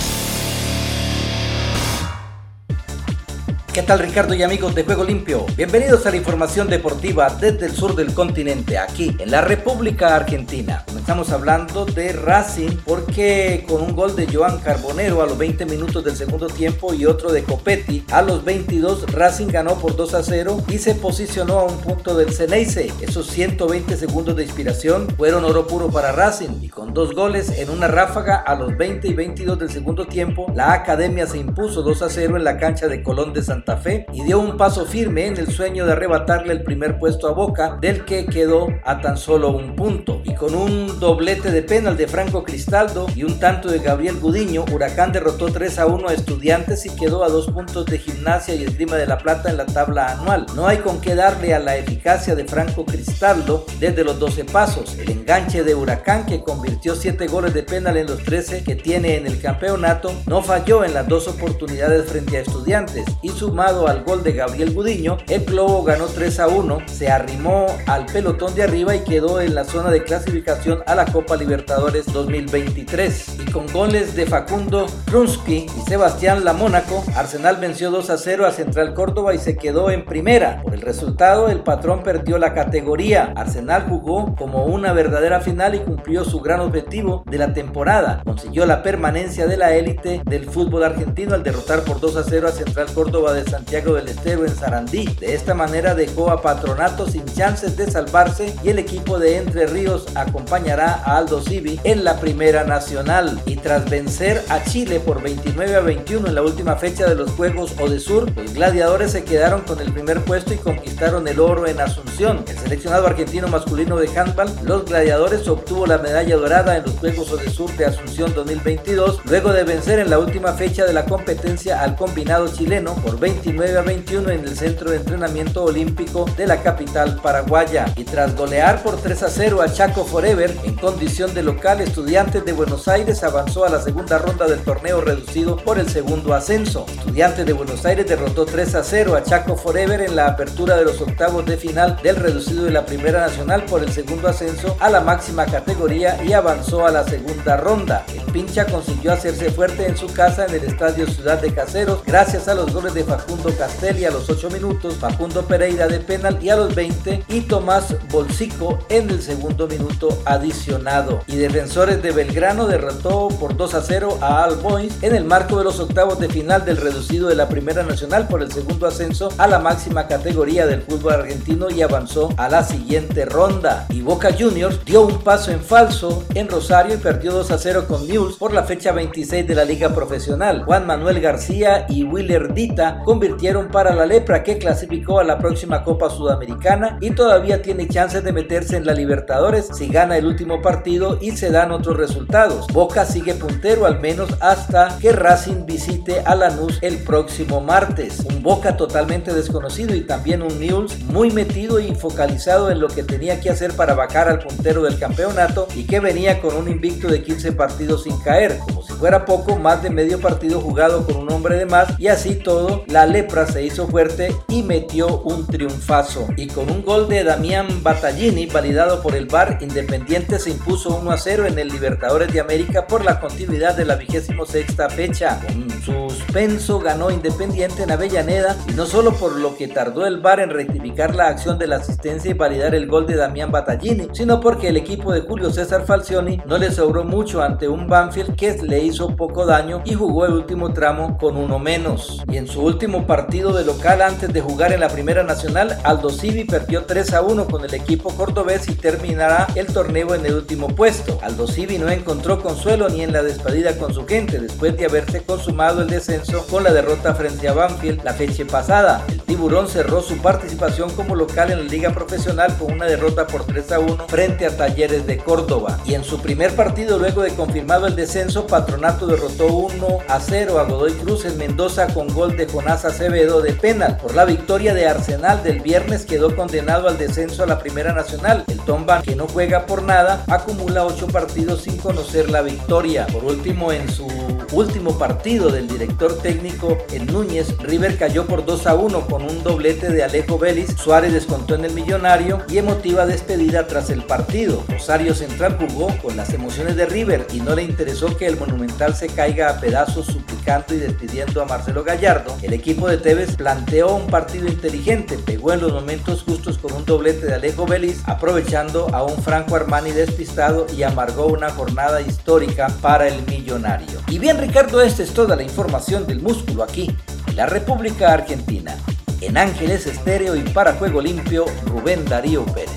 ¿Qué 3.73 3.83
tal 3.83 3.99
Ricardo 3.99 4.33
y 4.33 4.43
amigos 4.43 4.75
de 4.75 4.83
Juego 4.83 5.05
Limpio? 5.05 5.45
Bienvenidos 5.55 6.05
a 6.05 6.11
la 6.11 6.17
información 6.17 6.67
deportiva 6.67 7.29
desde 7.29 7.67
el 7.67 7.71
sur 7.71 7.95
del 7.95 8.13
continente, 8.13 8.77
aquí 8.77 9.15
en 9.17 9.31
la 9.31 9.39
República 9.39 10.13
Argentina. 10.13 10.83
Comenzamos 10.85 11.31
hablando 11.31 11.85
de 11.85 12.11
Racing 12.11 12.79
porque 12.85 13.63
con 13.69 13.81
un 13.81 13.95
gol 13.95 14.13
de 14.17 14.27
Joan 14.27 14.59
Carbonero 14.59 15.21
a 15.21 15.25
los 15.25 15.37
20 15.37 15.65
minutos 15.67 16.03
del 16.03 16.17
segundo 16.17 16.47
tiempo 16.47 16.93
y 16.93 17.05
otro 17.05 17.31
de 17.31 17.43
Copetti 17.43 18.03
a 18.11 18.21
los 18.21 18.43
22, 18.43 19.09
Racing 19.13 19.47
ganó 19.47 19.75
por 19.75 19.95
2 19.95 20.15
a 20.15 20.23
0 20.23 20.65
y 20.67 20.77
se 20.77 20.93
posicionó 20.95 21.59
a 21.59 21.63
un 21.63 21.77
punto 21.77 22.13
del 22.17 22.33
Ceneice. 22.33 22.91
Esos 22.99 23.27
120 23.27 23.95
segundos 23.95 24.35
de 24.35 24.43
inspiración 24.43 25.07
fueron 25.15 25.45
oro 25.45 25.65
puro 25.65 25.89
para 25.89 26.11
Racing 26.11 26.61
y 26.61 26.67
con 26.67 26.93
dos 26.93 27.15
goles 27.15 27.49
en 27.57 27.69
una 27.69 27.87
ráfaga 27.87 28.35
a 28.35 28.53
los 28.55 28.75
20 28.77 29.07
y 29.07 29.13
22 29.13 29.57
del 29.57 29.69
segundo 29.69 30.07
tiempo, 30.07 30.51
la 30.53 30.73
Academia 30.73 31.25
se 31.25 31.37
impuso 31.37 31.81
2 31.83 32.01
a 32.01 32.09
0 32.09 32.35
en 32.35 32.43
la 32.43 32.57
cancha 32.57 32.89
de 32.89 33.01
Colón 33.01 33.31
de 33.31 33.41
Santa 33.61 33.77
Fe 33.77 34.07
y 34.11 34.23
dio 34.23 34.39
un 34.39 34.57
paso 34.57 34.85
firme 34.85 35.27
en 35.27 35.37
el 35.37 35.51
sueño 35.51 35.85
de 35.85 35.91
arrebatarle 35.91 36.51
el 36.51 36.63
primer 36.63 36.97
puesto 36.97 37.27
a 37.27 37.31
Boca, 37.31 37.77
del 37.79 38.05
que 38.05 38.25
quedó 38.25 38.67
a 38.83 39.01
tan 39.01 39.17
solo 39.17 39.51
un 39.51 39.75
punto. 39.75 40.21
Y 40.23 40.33
con 40.33 40.55
un 40.55 40.99
doblete 40.99 41.51
de 41.51 41.61
penal 41.61 41.95
de 41.95 42.07
Franco 42.07 42.43
Cristaldo 42.43 43.05
y 43.15 43.23
un 43.23 43.39
tanto 43.39 43.69
de 43.69 43.77
Gabriel 43.77 44.19
Gudiño, 44.19 44.65
Huracán 44.71 45.11
derrotó 45.11 45.51
3 45.51 45.77
a 45.77 45.85
1 45.85 46.07
a 46.07 46.13
Estudiantes 46.13 46.87
y 46.87 46.95
quedó 46.95 47.23
a 47.23 47.29
dos 47.29 47.51
puntos 47.51 47.85
de 47.85 47.99
Gimnasia 47.99 48.55
y 48.55 48.63
Esgrima 48.63 48.95
de 48.95 49.05
la 49.05 49.19
Plata 49.19 49.51
en 49.51 49.57
la 49.57 49.67
tabla 49.67 50.11
anual. 50.11 50.47
No 50.55 50.65
hay 50.65 50.77
con 50.77 50.99
qué 50.99 51.13
darle 51.13 51.53
a 51.53 51.59
la 51.59 51.77
eficacia 51.77 52.33
de 52.33 52.45
Franco 52.45 52.83
Cristaldo 52.83 53.67
desde 53.79 54.03
los 54.03 54.17
12 54.17 54.45
pasos. 54.45 54.97
El 54.97 55.11
enganche 55.11 55.63
de 55.63 55.75
Huracán, 55.75 56.25
que 56.25 56.41
convirtió 56.41 56.95
7 56.95 57.27
goles 57.27 57.53
de 57.53 57.61
penal 57.61 57.97
en 57.97 58.07
los 58.07 58.23
13 58.23 58.63
que 58.63 58.75
tiene 58.75 59.17
en 59.17 59.27
el 59.27 59.39
campeonato, 59.39 60.11
no 60.25 60.41
falló 60.41 60.83
en 60.83 60.95
las 60.95 61.07
dos 61.07 61.27
oportunidades 61.27 62.09
frente 62.09 62.37
a 62.37 62.41
Estudiantes 62.41 63.05
y 63.21 63.29
su 63.29 63.50
sumado 63.51 63.89
al 63.89 64.05
gol 64.05 64.23
de 64.23 64.31
Gabriel 64.31 64.73
Gudiño, 64.73 65.17
el 65.27 65.43
Globo 65.43 65.83
ganó 65.83 66.05
3 66.05 66.39
a 66.39 66.47
1, 66.47 66.77
se 66.85 67.09
arrimó 67.09 67.65
al 67.85 68.05
pelotón 68.05 68.55
de 68.55 68.63
arriba 68.63 68.95
y 68.95 68.99
quedó 68.99 69.41
en 69.41 69.55
la 69.55 69.65
zona 69.65 69.91
de 69.91 70.03
clasificación 70.03 70.81
a 70.87 70.95
la 70.95 71.03
Copa 71.03 71.35
Libertadores 71.35 72.05
2023. 72.13 73.39
Y 73.45 73.51
con 73.51 73.67
goles 73.67 74.15
de 74.15 74.25
Facundo 74.25 74.85
Krunsky 75.07 75.65
y 75.65 75.89
Sebastián 75.89 76.45
Lamónaco, 76.45 77.03
Arsenal 77.13 77.57
venció 77.57 77.91
2 77.91 78.09
a 78.09 78.17
0 78.17 78.45
a 78.45 78.51
Central 78.53 78.93
Córdoba 78.93 79.33
y 79.33 79.37
se 79.37 79.57
quedó 79.57 79.91
en 79.91 80.05
primera. 80.05 80.61
Por 80.63 80.73
el 80.73 80.81
resultado, 80.81 81.49
el 81.49 81.59
patrón 81.59 82.03
perdió 82.03 82.37
la 82.37 82.53
categoría. 82.53 83.33
Arsenal 83.35 83.85
jugó 83.89 84.33
como 84.37 84.63
una 84.63 84.93
verdadera 84.93 85.41
final 85.41 85.75
y 85.75 85.79
cumplió 85.79 86.23
su 86.23 86.39
gran 86.39 86.61
objetivo 86.61 87.25
de 87.29 87.37
la 87.37 87.51
temporada. 87.51 88.21
Consiguió 88.23 88.65
la 88.65 88.81
permanencia 88.81 89.45
de 89.45 89.57
la 89.57 89.75
élite 89.75 90.21
del 90.23 90.45
fútbol 90.45 90.85
argentino 90.85 91.33
al 91.35 91.43
derrotar 91.43 91.81
por 91.81 91.99
2 91.99 92.15
a 92.15 92.23
0 92.23 92.47
a 92.47 92.51
Central 92.51 92.87
Córdoba 92.93 93.33
Santiago 93.49 93.93
del 93.95 94.07
Estero 94.07 94.45
en 94.45 94.55
Sarandí. 94.55 95.05
De 95.19 95.33
esta 95.33 95.53
manera 95.53 95.95
dejó 95.95 96.31
a 96.31 96.41
Patronato 96.41 97.07
sin 97.07 97.25
chances 97.25 97.77
de 97.77 97.89
salvarse 97.89 98.55
y 98.63 98.69
el 98.69 98.79
equipo 98.79 99.19
de 99.19 99.37
Entre 99.37 99.67
Ríos 99.67 100.05
acompañará 100.15 101.01
a 101.05 101.17
Aldo 101.17 101.41
Civi 101.41 101.79
en 101.83 102.03
la 102.03 102.19
Primera 102.19 102.63
Nacional. 102.63 103.41
Y 103.45 103.55
tras 103.57 103.89
vencer 103.89 104.43
a 104.49 104.63
Chile 104.63 104.99
por 104.99 105.21
29 105.21 105.75
a 105.75 105.79
21 105.81 106.27
en 106.27 106.35
la 106.35 106.41
última 106.41 106.75
fecha 106.75 107.07
de 107.07 107.15
los 107.15 107.31
Juegos 107.31 107.73
Odesur, 107.79 108.31
los 108.35 108.53
gladiadores 108.53 109.11
se 109.11 109.23
quedaron 109.23 109.61
con 109.61 109.79
el 109.79 109.91
primer 109.91 110.21
puesto 110.21 110.53
y 110.53 110.57
conquistaron 110.57 111.27
el 111.27 111.39
oro 111.39 111.67
en 111.67 111.79
Asunción. 111.79 112.43
El 112.47 112.57
seleccionado 112.57 113.07
argentino 113.07 113.47
masculino 113.47 113.97
de 113.97 114.07
handball, 114.17 114.51
los 114.63 114.85
gladiadores 114.85 115.47
obtuvo 115.47 115.85
la 115.85 115.97
medalla 115.97 116.35
dorada 116.35 116.77
en 116.77 116.83
los 116.83 116.93
Juegos 116.95 117.31
Odesur 117.31 117.75
de 117.77 117.85
Asunción 117.85 118.33
2022 118.33 119.21
luego 119.25 119.53
de 119.53 119.63
vencer 119.63 119.99
en 119.99 120.09
la 120.09 120.19
última 120.19 120.53
fecha 120.53 120.85
de 120.85 120.93
la 120.93 121.05
competencia 121.05 121.81
al 121.81 121.95
combinado 121.95 122.47
chileno 122.47 122.95
por 122.95 123.19
29 123.31 123.77
a 123.77 123.81
21 123.81 124.29
en 124.29 124.43
el 124.43 124.57
Centro 124.57 124.91
de 124.91 124.97
Entrenamiento 124.97 125.63
Olímpico 125.63 126.25
de 126.35 126.45
la 126.45 126.61
capital 126.61 127.21
paraguaya. 127.21 127.85
Y 127.95 128.03
tras 128.03 128.35
golear 128.35 128.83
por 128.83 128.97
3 128.97 129.23
a 129.23 129.29
0 129.29 129.61
a 129.61 129.71
Chaco 129.71 130.03
Forever 130.03 130.53
en 130.65 130.75
condición 130.75 131.33
de 131.33 131.41
local, 131.41 131.79
Estudiantes 131.79 132.43
de 132.43 132.51
Buenos 132.51 132.89
Aires 132.89 133.23
avanzó 133.23 133.63
a 133.63 133.69
la 133.69 133.81
segunda 133.81 134.17
ronda 134.17 134.47
del 134.47 134.59
torneo 134.59 134.99
reducido 134.99 135.55
por 135.55 135.79
el 135.79 135.89
segundo 135.89 136.33
ascenso. 136.33 136.85
Estudiantes 136.89 137.45
de 137.45 137.53
Buenos 137.53 137.85
Aires 137.85 138.05
derrotó 138.05 138.45
3 138.45 138.75
a 138.75 138.83
0 138.83 139.15
a 139.15 139.23
Chaco 139.23 139.55
Forever 139.55 140.01
en 140.01 140.17
la 140.17 140.27
apertura 140.27 140.75
de 140.75 140.83
los 140.83 140.99
octavos 140.99 141.45
de 141.45 141.55
final 141.55 141.97
del 142.03 142.17
reducido 142.17 142.65
de 142.65 142.71
la 142.71 142.85
Primera 142.85 143.21
Nacional 143.21 143.63
por 143.63 143.81
el 143.81 143.93
segundo 143.93 144.27
ascenso 144.27 144.75
a 144.81 144.89
la 144.89 144.99
máxima 144.99 145.45
categoría 145.45 146.21
y 146.21 146.33
avanzó 146.33 146.85
a 146.85 146.91
la 146.91 147.05
segunda 147.05 147.55
ronda. 147.55 148.03
El 148.13 148.29
pincha 148.33 148.65
consiguió 148.65 149.13
hacerse 149.13 149.51
fuerte 149.51 149.87
en 149.87 149.95
su 149.95 150.07
casa 150.07 150.45
en 150.45 150.55
el 150.55 150.65
Estadio 150.65 151.07
Ciudad 151.07 151.41
de 151.41 151.53
Caseros 151.53 152.03
gracias 152.05 152.49
a 152.49 152.55
los 152.55 152.73
goles 152.73 152.93
de 152.93 153.05
Facundo 153.05 153.20
Castelli 153.57 154.05
a 154.05 154.11
los 154.11 154.29
8 154.29 154.49
minutos, 154.49 154.95
Facundo 154.95 155.43
Pereira 155.43 155.87
de 155.87 155.99
penal 155.99 156.39
y 156.41 156.49
a 156.49 156.55
los 156.55 156.73
20 156.73 157.25
y 157.27 157.41
Tomás 157.41 157.95
Bolsico 158.11 158.79
en 158.89 159.09
el 159.09 159.21
segundo 159.21 159.67
minuto 159.67 160.17
adicionado. 160.25 161.21
Y 161.27 161.35
Defensores 161.35 162.01
de 162.01 162.11
Belgrano 162.11 162.67
derrotó 162.67 163.29
por 163.39 163.55
2 163.55 163.73
a 163.75 163.81
0 163.81 164.17
a 164.21 164.45
All 164.45 164.55
Boys 164.57 164.93
en 165.01 165.15
el 165.15 165.25
marco 165.25 165.57
de 165.57 165.63
los 165.63 165.79
octavos 165.79 166.19
de 166.19 166.29
final 166.29 166.65
del 166.65 166.77
reducido 166.77 167.27
de 167.27 167.35
la 167.35 167.49
Primera 167.49 167.83
Nacional 167.83 168.27
por 168.27 168.41
el 168.41 168.51
segundo 168.51 168.87
ascenso 168.87 169.29
a 169.37 169.47
la 169.47 169.59
máxima 169.59 170.07
categoría 170.07 170.65
del 170.65 170.81
fútbol 170.81 171.13
argentino 171.13 171.69
y 171.69 171.81
avanzó 171.81 172.33
a 172.37 172.49
la 172.49 172.63
siguiente 172.63 173.25
ronda. 173.25 173.85
Y 173.89 174.01
Boca 174.01 174.29
Juniors 174.37 174.83
dio 174.85 175.01
un 175.01 175.19
paso 175.19 175.51
en 175.51 175.61
falso 175.61 176.23
en 176.35 176.49
Rosario 176.49 176.95
y 176.95 176.97
perdió 176.97 177.31
2 177.33 177.51
a 177.51 177.57
0 177.57 177.85
con 177.87 178.07
Mules 178.07 178.37
por 178.37 178.53
la 178.53 178.63
fecha 178.63 178.91
26 178.91 179.47
de 179.47 179.55
la 179.55 179.65
Liga 179.65 179.89
Profesional. 179.89 180.63
Juan 180.63 180.85
Manuel 180.85 181.19
García 181.21 181.85
y 181.89 182.03
Willer 182.03 182.53
Dita 182.53 183.01
convirtieron 183.11 183.67
para 183.67 183.93
la 183.93 184.05
Lepra 184.05 184.41
que 184.41 184.57
clasificó 184.57 185.19
a 185.19 185.25
la 185.25 185.37
próxima 185.37 185.83
Copa 185.83 186.09
Sudamericana 186.09 186.97
y 187.01 187.11
todavía 187.11 187.61
tiene 187.61 187.89
chances 187.89 188.23
de 188.23 188.31
meterse 188.31 188.77
en 188.77 188.85
la 188.85 188.93
Libertadores 188.93 189.67
si 189.73 189.89
gana 189.89 190.15
el 190.15 190.25
último 190.25 190.61
partido 190.61 191.17
y 191.19 191.31
se 191.31 191.51
dan 191.51 191.73
otros 191.73 191.97
resultados. 191.97 192.67
Boca 192.67 193.03
sigue 193.03 193.33
puntero 193.33 193.85
al 193.85 193.99
menos 193.99 194.29
hasta 194.39 194.97
que 195.01 195.11
Racing 195.11 195.65
visite 195.65 196.21
a 196.23 196.35
Lanús 196.35 196.79
el 196.81 196.99
próximo 196.99 197.59
martes. 197.59 198.21
Un 198.29 198.41
Boca 198.41 198.77
totalmente 198.77 199.33
desconocido 199.33 199.93
y 199.93 200.07
también 200.07 200.41
un 200.41 200.57
News 200.57 201.03
muy 201.03 201.31
metido 201.31 201.81
y 201.81 201.93
focalizado 201.93 202.71
en 202.71 202.79
lo 202.79 202.87
que 202.87 203.03
tenía 203.03 203.41
que 203.41 203.49
hacer 203.49 203.73
para 203.73 203.93
bajar 203.93 204.29
al 204.29 204.39
puntero 204.39 204.83
del 204.83 204.97
campeonato 204.97 205.67
y 205.75 205.83
que 205.83 205.99
venía 205.99 206.39
con 206.39 206.55
un 206.55 206.69
invicto 206.69 207.09
de 207.09 207.21
15 207.21 207.51
partidos 207.51 208.03
sin 208.03 208.17
caer. 208.19 208.59
Como 208.59 208.81
si 208.83 208.93
fuera 208.93 209.25
poco, 209.25 209.57
más 209.57 209.83
de 209.83 209.89
medio 209.89 210.17
partido 210.21 210.61
jugado 210.61 211.05
con 211.05 211.17
un 211.17 211.29
hombre 211.29 211.57
de 211.57 211.65
más 211.65 211.99
y 211.99 212.07
así 212.07 212.35
todo, 212.35 212.85
la 213.01 213.07
lepra 213.07 213.47
se 213.47 213.63
hizo 213.63 213.87
fuerte 213.87 214.35
y 214.47 214.61
metió 214.61 215.21
un 215.21 215.47
triunfazo. 215.47 216.27
Y 216.37 216.45
con 216.45 216.69
un 216.69 216.83
gol 216.83 217.09
de 217.09 217.23
Damián 217.23 217.81
Battaglini 217.81 218.45
validado 218.45 219.01
por 219.01 219.15
el 219.15 219.25
VAR, 219.25 219.57
Independiente 219.59 220.37
se 220.37 220.51
impuso 220.51 220.97
1 220.97 221.09
a 221.09 221.17
0 221.17 221.47
en 221.47 221.57
el 221.57 221.69
Libertadores 221.69 222.31
de 222.31 222.41
América 222.41 222.85
por 222.85 223.03
la 223.03 223.19
continuidad 223.19 223.75
de 223.75 223.85
la 223.85 223.95
vigésimo 223.95 224.45
sexta 224.45 224.87
fecha. 224.87 225.39
Con 225.47 225.81
suspenso 225.81 226.79
ganó 226.79 227.09
Independiente 227.09 227.81
en 227.81 227.89
Avellaneda 227.89 228.55
y 228.69 228.73
no 228.73 228.85
solo 228.85 229.13
por 229.13 229.35
lo 229.35 229.57
que 229.57 229.67
tardó 229.67 230.05
el 230.05 230.19
VAR 230.19 230.39
en 230.39 230.51
rectificar 230.51 231.15
la 231.15 231.25
acción 231.25 231.57
de 231.57 231.65
la 231.65 231.77
asistencia 231.77 232.29
y 232.29 232.35
validar 232.35 232.75
el 232.75 232.85
gol 232.85 233.07
de 233.07 233.15
Damián 233.15 233.51
Battaglini, 233.51 234.09
sino 234.13 234.39
porque 234.39 234.67
el 234.67 234.77
equipo 234.77 235.11
de 235.11 235.21
Julio 235.21 235.49
César 235.49 235.87
Falcioni 235.87 236.39
no 236.45 236.59
le 236.59 236.69
sobró 236.69 237.03
mucho 237.03 237.41
ante 237.41 237.67
un 237.67 237.87
Banfield 237.87 238.35
que 238.35 238.61
le 238.61 238.83
hizo 238.83 239.15
poco 239.15 239.47
daño 239.47 239.81
y 239.85 239.95
jugó 239.95 240.27
el 240.27 240.33
último 240.33 240.71
tramo 240.71 241.17
con 241.17 241.35
uno 241.35 241.57
menos. 241.57 242.21
Y 242.31 242.37
en 242.37 242.45
su 242.45 242.61
último 242.61 242.80
partido 242.89 243.53
de 243.53 243.63
local 243.63 244.01
antes 244.01 244.33
de 244.33 244.41
jugar 244.41 244.73
en 244.73 244.79
la 244.79 244.89
Primera 244.89 245.21
Nacional, 245.21 245.77
Aldo 245.83 246.09
Civi 246.09 246.45
perdió 246.45 246.85
3 246.85 247.13
a 247.13 247.21
1 247.21 247.45
con 247.45 247.63
el 247.63 247.73
equipo 247.75 248.09
cordobés 248.15 248.67
y 248.69 248.73
terminará 248.73 249.47
el 249.53 249.67
torneo 249.67 250.15
en 250.15 250.25
el 250.25 250.33
último 250.33 250.67
puesto. 250.67 251.19
Aldo 251.21 251.45
Civi 251.45 251.77
no 251.77 251.89
encontró 251.89 252.41
consuelo 252.41 252.89
ni 252.89 253.03
en 253.03 253.13
la 253.13 253.21
despedida 253.21 253.77
con 253.77 253.93
su 253.93 254.07
gente 254.07 254.39
después 254.39 254.75
de 254.77 254.85
haberse 254.85 255.21
consumado 255.21 255.83
el 255.83 255.89
descenso 255.89 256.45
con 256.47 256.63
la 256.63 256.73
derrota 256.73 257.13
frente 257.13 257.47
a 257.47 257.53
Banfield 257.53 258.03
la 258.03 258.13
fecha 258.13 258.45
pasada. 258.45 259.05
El 259.07 259.21
tiburón 259.21 259.67
cerró 259.67 260.01
su 260.01 260.17
participación 260.17 260.89
como 260.91 261.15
local 261.15 261.51
en 261.51 261.59
la 261.59 261.71
liga 261.71 261.91
profesional 261.91 262.57
con 262.57 262.73
una 262.73 262.87
derrota 262.87 263.27
por 263.27 263.45
3 263.45 263.73
a 263.73 263.79
1 263.79 264.07
frente 264.07 264.47
a 264.47 264.57
Talleres 264.57 265.05
de 265.05 265.17
Córdoba. 265.17 265.77
Y 265.85 265.93
en 265.93 266.03
su 266.03 266.19
primer 266.19 266.55
partido 266.55 266.97
luego 266.97 267.21
de 267.21 267.35
confirmado 267.35 267.85
el 267.85 267.95
descenso, 267.95 268.47
Patronato 268.47 269.05
derrotó 269.05 269.47
1 269.47 269.99
a 270.07 270.19
0 270.19 270.57
a 270.57 270.63
Godoy 270.63 270.93
Cruz 270.93 271.25
en 271.25 271.37
Mendoza 271.37 271.87
con 271.93 272.07
gol 272.07 272.35
de 272.35 272.47
Jonás 272.47 272.70
Acevedo 272.73 273.41
de 273.41 273.53
penal. 273.53 273.97
Por 273.97 274.15
la 274.15 274.25
victoria 274.25 274.73
de 274.73 274.87
Arsenal 274.87 275.43
del 275.43 275.59
viernes 275.59 276.05
quedó 276.05 276.35
condenado 276.35 276.87
al 276.87 276.97
descenso 276.97 277.43
a 277.43 277.47
la 277.47 277.59
Primera 277.59 277.93
Nacional. 277.93 278.45
El 278.47 278.59
Tomba, 278.61 279.01
que 279.01 279.15
no 279.15 279.27
juega 279.27 279.65
por 279.65 279.83
nada, 279.83 280.23
acumula 280.27 280.85
8 280.85 281.07
partidos 281.07 281.63
sin 281.63 281.77
conocer 281.77 282.29
la 282.29 282.41
victoria. 282.41 283.07
Por 283.07 283.25
último, 283.25 283.71
en 283.71 283.89
su 283.89 284.07
último 284.51 284.97
partido 284.97 285.49
del 285.49 285.67
director 285.67 286.17
técnico 286.17 286.77
en 286.91 287.05
Núñez, 287.05 287.57
River 287.59 287.97
cayó 287.97 288.25
por 288.25 288.45
2 288.45 288.67
a 288.67 288.75
1 288.75 289.07
con 289.07 289.23
un 289.23 289.43
doblete 289.43 289.89
de 289.89 290.03
Alejo 290.03 290.37
Vélez. 290.37 290.75
Suárez 290.77 291.13
descontó 291.13 291.55
en 291.55 291.65
el 291.65 291.73
millonario 291.73 292.41
y 292.49 292.57
emotiva 292.57 293.05
despedida 293.05 293.67
tras 293.67 293.89
el 293.89 294.03
partido. 294.03 294.63
Rosario 294.67 295.13
Central 295.15 295.57
jugó 295.59 295.87
con 296.01 296.17
las 296.17 296.33
emociones 296.33 296.75
de 296.75 296.85
River 296.85 297.27
y 297.33 297.39
no 297.39 297.55
le 297.55 297.63
interesó 297.63 298.15
que 298.17 298.27
el 298.27 298.37
Monumental 298.37 298.95
se 298.95 299.07
caiga 299.07 299.49
a 299.49 299.59
pedazos 299.59 300.07
suplicando 300.07 300.73
y 300.73 300.77
despidiendo 300.77 301.41
a 301.41 301.45
Marcelo 301.45 301.83
Gallardo. 301.83 302.35
El 302.41 302.53
equipo 302.53 302.87
de 302.87 302.97
Tevez 302.97 303.35
planteó 303.35 303.95
un 303.95 304.07
partido 304.07 304.47
inteligente, 304.47 305.17
pegó 305.17 305.53
en 305.53 305.61
los 305.61 305.71
momentos 305.71 306.23
justos 306.23 306.57
con 306.57 306.73
un 306.73 306.85
doblete 306.85 307.25
de 307.25 307.35
Alejo 307.35 307.65
Vélez, 307.65 308.01
aprovechando 308.05 308.87
a 308.93 309.03
un 309.03 309.21
Franco 309.21 309.55
Armani 309.55 309.91
despistado 309.91 310.65
y 310.75 310.83
amargó 310.83 311.27
una 311.27 311.49
jornada 311.51 312.01
histórica 312.01 312.67
para 312.81 313.07
el 313.07 313.25
millonario. 313.27 314.01
Y 314.07 314.19
bien 314.19 314.37
Ricardo, 314.41 314.81
esta 314.81 315.03
es 315.03 315.13
toda 315.13 315.35
la 315.35 315.43
información 315.43 316.07
del 316.07 316.19
músculo 316.19 316.63
aquí, 316.63 316.89
en 317.27 317.35
la 317.35 317.45
República 317.45 318.11
Argentina. 318.11 318.75
En 319.21 319.37
Ángeles 319.37 319.85
Estéreo 319.85 320.35
y 320.35 320.41
para 320.41 320.73
Juego 320.73 320.99
Limpio, 320.99 321.45
Rubén 321.67 322.03
Darío 322.05 322.43
Pérez. 322.47 322.71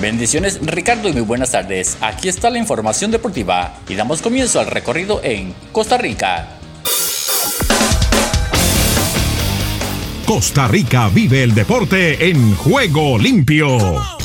Bendiciones 0.00 0.58
Ricardo 0.60 1.08
y 1.08 1.12
muy 1.12 1.22
buenas 1.22 1.52
tardes. 1.52 1.96
Aquí 2.00 2.28
está 2.28 2.50
la 2.50 2.58
información 2.58 3.12
deportiva 3.12 3.74
y 3.88 3.94
damos 3.94 4.20
comienzo 4.20 4.58
al 4.58 4.66
recorrido 4.66 5.20
en 5.22 5.54
Costa 5.70 5.96
Rica. 5.96 6.48
Costa 10.26 10.66
Rica 10.66 11.08
vive 11.08 11.44
el 11.44 11.54
deporte 11.54 12.28
en 12.28 12.56
juego 12.56 13.16
limpio. 13.16 14.17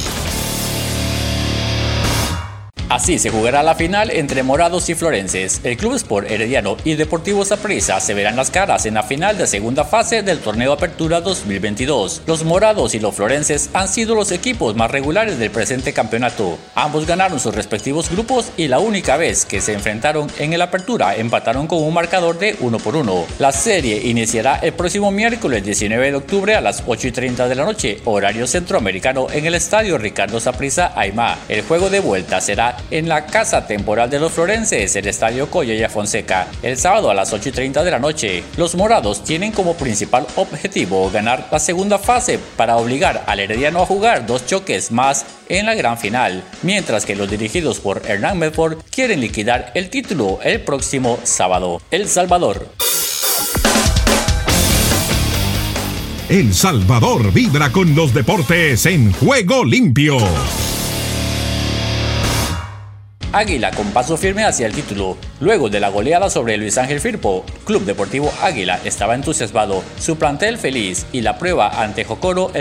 Así 2.93 3.17
se 3.17 3.31
jugará 3.31 3.63
la 3.63 3.73
final 3.73 4.11
entre 4.11 4.43
Morados 4.43 4.87
y 4.87 4.93
Florenses. 4.93 5.61
El 5.63 5.77
Club 5.77 5.95
Sport 5.95 6.29
Herediano 6.29 6.77
y 6.83 6.93
Deportivo 6.93 7.43
Saprissa 7.43 7.99
se 7.99 8.13
verán 8.13 8.35
las 8.35 8.51
caras 8.51 8.85
en 8.85 8.93
la 8.93 9.01
final 9.01 9.35
de 9.35 9.47
segunda 9.47 9.83
fase 9.83 10.21
del 10.21 10.37
torneo 10.37 10.73
Apertura 10.73 11.19
2022. 11.19 12.21
Los 12.27 12.43
Morados 12.43 12.93
y 12.93 12.99
los 12.99 13.15
Florenses 13.15 13.71
han 13.73 13.87
sido 13.87 14.13
los 14.13 14.31
equipos 14.31 14.75
más 14.75 14.91
regulares 14.91 15.39
del 15.39 15.49
presente 15.49 15.91
campeonato. 15.91 16.59
Ambos 16.75 17.07
ganaron 17.07 17.39
sus 17.39 17.55
respectivos 17.55 18.11
grupos 18.11 18.51
y 18.57 18.67
la 18.67 18.77
única 18.77 19.17
vez 19.17 19.43
que 19.45 19.59
se 19.59 19.73
enfrentaron 19.73 20.29
en 20.37 20.53
el 20.53 20.61
Apertura 20.61 21.15
empataron 21.15 21.65
con 21.65 21.81
un 21.81 21.95
marcador 21.95 22.37
de 22.37 22.55
1 22.59 22.77
por 22.77 22.95
1. 22.95 23.25
La 23.39 23.51
serie 23.51 24.07
iniciará 24.07 24.59
el 24.61 24.73
próximo 24.73 25.09
miércoles 25.09 25.63
19 25.63 26.11
de 26.11 26.17
octubre 26.17 26.53
a 26.53 26.61
las 26.61 26.83
8 26.85 27.07
y 27.07 27.11
30 27.11 27.47
de 27.47 27.55
la 27.55 27.65
noche, 27.65 28.01
horario 28.05 28.45
centroamericano 28.45 29.25
en 29.33 29.47
el 29.47 29.55
estadio 29.55 29.97
Ricardo 29.97 30.39
Saprissa 30.39 30.91
Aymá. 30.95 31.39
El 31.49 31.63
juego 31.63 31.89
de 31.89 31.99
vuelta 31.99 32.39
será 32.39 32.82
en 32.91 33.07
la 33.09 33.25
Casa 33.25 33.67
Temporal 33.67 34.09
de 34.09 34.19
los 34.19 34.31
Florenses, 34.31 34.95
el 34.95 35.07
Estadio 35.07 35.49
Coyoya 35.49 35.89
Fonseca, 35.89 36.47
el 36.61 36.77
sábado 36.77 37.09
a 37.09 37.13
las 37.13 37.33
8 37.33 37.49
y 37.49 37.51
30 37.51 37.83
de 37.83 37.91
la 37.91 37.99
noche. 37.99 38.43
Los 38.57 38.75
morados 38.75 39.23
tienen 39.23 39.51
como 39.51 39.75
principal 39.75 40.27
objetivo 40.35 41.09
ganar 41.11 41.47
la 41.51 41.59
segunda 41.59 41.97
fase 41.97 42.39
para 42.55 42.77
obligar 42.77 43.23
al 43.27 43.39
Herediano 43.39 43.81
a 43.81 43.85
jugar 43.85 44.25
dos 44.25 44.45
choques 44.45 44.91
más 44.91 45.25
en 45.49 45.65
la 45.65 45.75
gran 45.75 45.97
final, 45.97 46.43
mientras 46.61 47.05
que 47.05 47.15
los 47.15 47.29
dirigidos 47.29 47.79
por 47.79 48.01
Hernán 48.07 48.39
Medford 48.39 48.77
quieren 48.89 49.21
liquidar 49.21 49.71
el 49.75 49.89
título 49.89 50.39
el 50.43 50.61
próximo 50.61 51.19
sábado. 51.23 51.81
El 51.91 52.07
Salvador. 52.07 52.67
El 56.29 56.53
Salvador 56.53 57.31
vibra 57.31 57.71
con 57.71 57.93
los 57.95 58.13
deportes 58.13 58.85
en 58.85 59.11
juego 59.11 59.65
limpio. 59.65 60.17
Águila 63.33 63.71
con 63.71 63.87
paso 63.91 64.15
firme 64.15 64.43
hacia 64.43 64.67
el 64.67 64.73
título. 64.73 65.17
Luego 65.39 65.67
de 65.67 65.79
la 65.79 65.89
goleada 65.89 66.29
sobre 66.29 66.55
Luis 66.55 66.77
Ángel 66.77 67.01
Firpo, 67.01 67.43
Club 67.65 67.83
Deportivo 67.83 68.31
Águila 68.43 68.79
estaba 68.85 69.15
entusiasmado. 69.15 69.83
Su 69.99 70.17
plantel 70.17 70.59
feliz 70.59 71.07
y 71.11 71.21
la 71.21 71.39
prueba 71.39 71.81
ante 71.81 72.05
Jocoro 72.05 72.51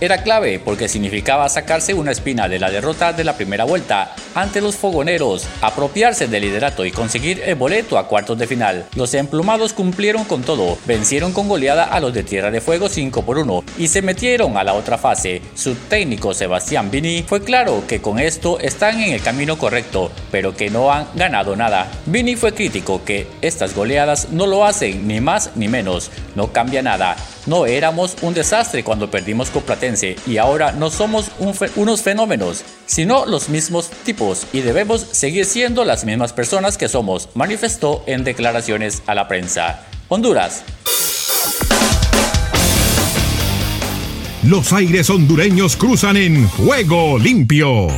era 0.00 0.22
clave 0.22 0.60
porque 0.62 0.86
significaba 0.86 1.48
sacarse 1.48 1.94
una 1.94 2.12
espina 2.12 2.46
de 2.46 2.58
la 2.58 2.70
derrota 2.70 3.14
de 3.14 3.24
la 3.24 3.36
primera 3.36 3.64
vuelta 3.64 4.14
ante 4.34 4.60
los 4.60 4.76
fogoneros, 4.76 5.48
apropiarse 5.62 6.28
del 6.28 6.42
liderato 6.42 6.84
y 6.84 6.92
conseguir 6.92 7.42
el 7.46 7.54
boleto 7.54 7.98
a 7.98 8.06
cuartos 8.06 8.38
de 8.38 8.46
final. 8.46 8.86
Los 8.94 9.14
emplumados 9.14 9.72
cumplieron 9.72 10.24
con 10.24 10.42
todo, 10.42 10.76
vencieron 10.86 11.32
con 11.32 11.48
goleada 11.48 11.84
a 11.84 12.00
los 12.00 12.12
de 12.12 12.22
Tierra 12.22 12.50
de 12.50 12.60
Fuego 12.60 12.90
5 12.90 13.24
por 13.24 13.38
1 13.38 13.64
y 13.78 13.88
se 13.88 14.02
metieron 14.02 14.58
a 14.58 14.64
la 14.64 14.74
otra 14.74 14.98
fase. 14.98 15.40
Su 15.54 15.74
técnico 15.74 16.34
Sebastián 16.34 16.90
Vini 16.90 17.24
fue 17.26 17.42
claro 17.42 17.82
que 17.88 18.02
con 18.02 18.18
esto 18.18 18.60
están 18.60 19.00
en 19.00 19.14
el 19.14 19.22
camino 19.22 19.56
correcto 19.56 20.12
pero 20.30 20.56
que 20.56 20.70
no 20.70 20.92
han 20.92 21.06
ganado 21.14 21.56
nada. 21.56 21.90
Vini 22.06 22.36
fue 22.36 22.54
crítico 22.54 23.04
que 23.04 23.26
estas 23.40 23.74
goleadas 23.74 24.28
no 24.30 24.46
lo 24.46 24.64
hacen 24.64 25.06
ni 25.06 25.20
más 25.20 25.50
ni 25.56 25.68
menos, 25.68 26.10
no 26.34 26.52
cambia 26.52 26.82
nada. 26.82 27.16
No 27.46 27.66
éramos 27.66 28.16
un 28.22 28.34
desastre 28.34 28.84
cuando 28.84 29.10
perdimos 29.10 29.50
con 29.50 29.62
Platense 29.62 30.16
y 30.26 30.36
ahora 30.36 30.72
no 30.72 30.90
somos 30.90 31.30
unos 31.76 32.02
fenómenos, 32.02 32.64
sino 32.86 33.26
los 33.26 33.48
mismos 33.48 33.90
tipos 34.04 34.46
y 34.52 34.60
debemos 34.60 35.00
seguir 35.12 35.44
siendo 35.46 35.84
las 35.84 36.04
mismas 36.04 36.32
personas 36.32 36.76
que 36.76 36.88
somos, 36.88 37.30
manifestó 37.34 38.02
en 38.06 38.24
declaraciones 38.24 39.02
a 39.06 39.14
la 39.14 39.28
prensa. 39.28 39.86
Honduras. 40.08 40.64
Los 44.44 44.72
aires 44.72 45.10
hondureños 45.10 45.76
cruzan 45.76 46.16
en 46.16 46.46
juego 46.48 47.18
limpio. 47.18 47.88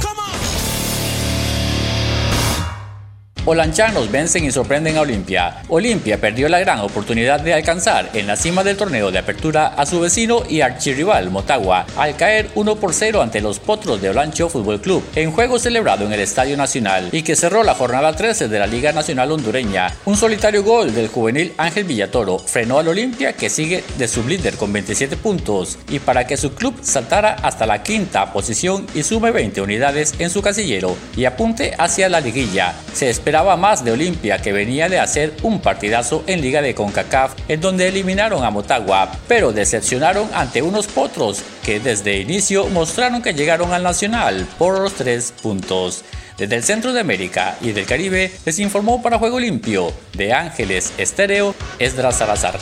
Olanchanos 3.46 4.10
vencen 4.10 4.44
y 4.44 4.50
sorprenden 4.50 4.98
a 4.98 5.00
Olimpia. 5.00 5.62
Olimpia 5.68 6.20
perdió 6.20 6.46
la 6.50 6.58
gran 6.58 6.80
oportunidad 6.80 7.40
de 7.40 7.54
alcanzar 7.54 8.10
en 8.12 8.26
la 8.26 8.36
cima 8.36 8.62
del 8.62 8.76
torneo 8.76 9.10
de 9.10 9.18
apertura 9.18 9.68
a 9.68 9.86
su 9.86 9.98
vecino 9.98 10.42
y 10.46 10.60
archirrival 10.60 11.30
Motagua 11.30 11.86
al 11.96 12.16
caer 12.16 12.50
1 12.54 12.76
por 12.76 12.92
0 12.92 13.22
ante 13.22 13.40
los 13.40 13.58
Potros 13.58 14.02
de 14.02 14.10
Olancho 14.10 14.50
Fútbol 14.50 14.82
Club 14.82 15.02
en 15.14 15.32
juego 15.32 15.58
celebrado 15.58 16.04
en 16.04 16.12
el 16.12 16.20
Estadio 16.20 16.54
Nacional 16.58 17.08
y 17.12 17.22
que 17.22 17.34
cerró 17.34 17.62
la 17.62 17.74
jornada 17.74 18.14
13 18.14 18.48
de 18.48 18.58
la 18.58 18.66
Liga 18.66 18.92
Nacional 18.92 19.32
Hondureña. 19.32 19.90
Un 20.04 20.16
solitario 20.16 20.62
gol 20.62 20.94
del 20.94 21.08
juvenil 21.08 21.54
Ángel 21.56 21.84
Villatoro 21.84 22.38
frenó 22.38 22.78
al 22.78 22.88
Olimpia 22.88 23.32
que 23.32 23.48
sigue 23.48 23.82
de 23.96 24.06
sublíder 24.06 24.56
con 24.56 24.70
27 24.70 25.16
puntos 25.16 25.78
y 25.88 25.98
para 25.98 26.26
que 26.26 26.36
su 26.36 26.52
club 26.54 26.78
saltara 26.82 27.36
hasta 27.42 27.64
la 27.64 27.82
quinta 27.82 28.32
posición 28.34 28.86
y 28.94 29.02
sume 29.02 29.30
20 29.30 29.62
unidades 29.62 30.14
en 30.18 30.28
su 30.28 30.42
casillero 30.42 30.94
y 31.16 31.24
apunte 31.24 31.74
hacia 31.78 32.10
la 32.10 32.20
liguilla. 32.20 32.74
Se 32.92 33.08
esperaba 33.30 33.56
más 33.56 33.84
de 33.84 33.92
Olimpia 33.92 34.42
que 34.42 34.52
venía 34.52 34.88
de 34.88 34.98
hacer 34.98 35.32
un 35.44 35.60
partidazo 35.60 36.24
en 36.26 36.40
Liga 36.40 36.62
de 36.62 36.74
CONCACAF 36.74 37.34
en 37.46 37.60
donde 37.60 37.86
eliminaron 37.86 38.42
a 38.42 38.50
Motagua, 38.50 39.08
pero 39.28 39.52
decepcionaron 39.52 40.28
ante 40.34 40.62
unos 40.62 40.88
potros 40.88 41.44
que 41.64 41.78
desde 41.78 42.18
inicio 42.18 42.66
mostraron 42.70 43.22
que 43.22 43.32
llegaron 43.32 43.72
al 43.72 43.84
Nacional 43.84 44.48
por 44.58 44.80
los 44.80 44.94
tres 44.94 45.32
puntos. 45.40 46.02
Desde 46.38 46.56
el 46.56 46.64
centro 46.64 46.92
de 46.92 46.98
América 46.98 47.56
y 47.60 47.70
del 47.70 47.86
Caribe 47.86 48.32
les 48.44 48.58
informó 48.58 49.00
para 49.00 49.20
Juego 49.20 49.38
Limpio 49.38 49.92
de 50.14 50.32
Ángeles 50.32 50.92
Estéreo 50.98 51.54
Esdras 51.78 52.16
Salazar. 52.16 52.58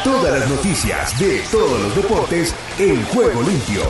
Todas 0.00 0.40
las 0.40 0.48
noticias 0.48 1.16
de 1.20 1.42
todos 1.52 1.80
los 1.80 1.94
deportes 1.94 2.54
en 2.78 3.04
Juego 3.04 3.42
Limpio. 3.42 3.82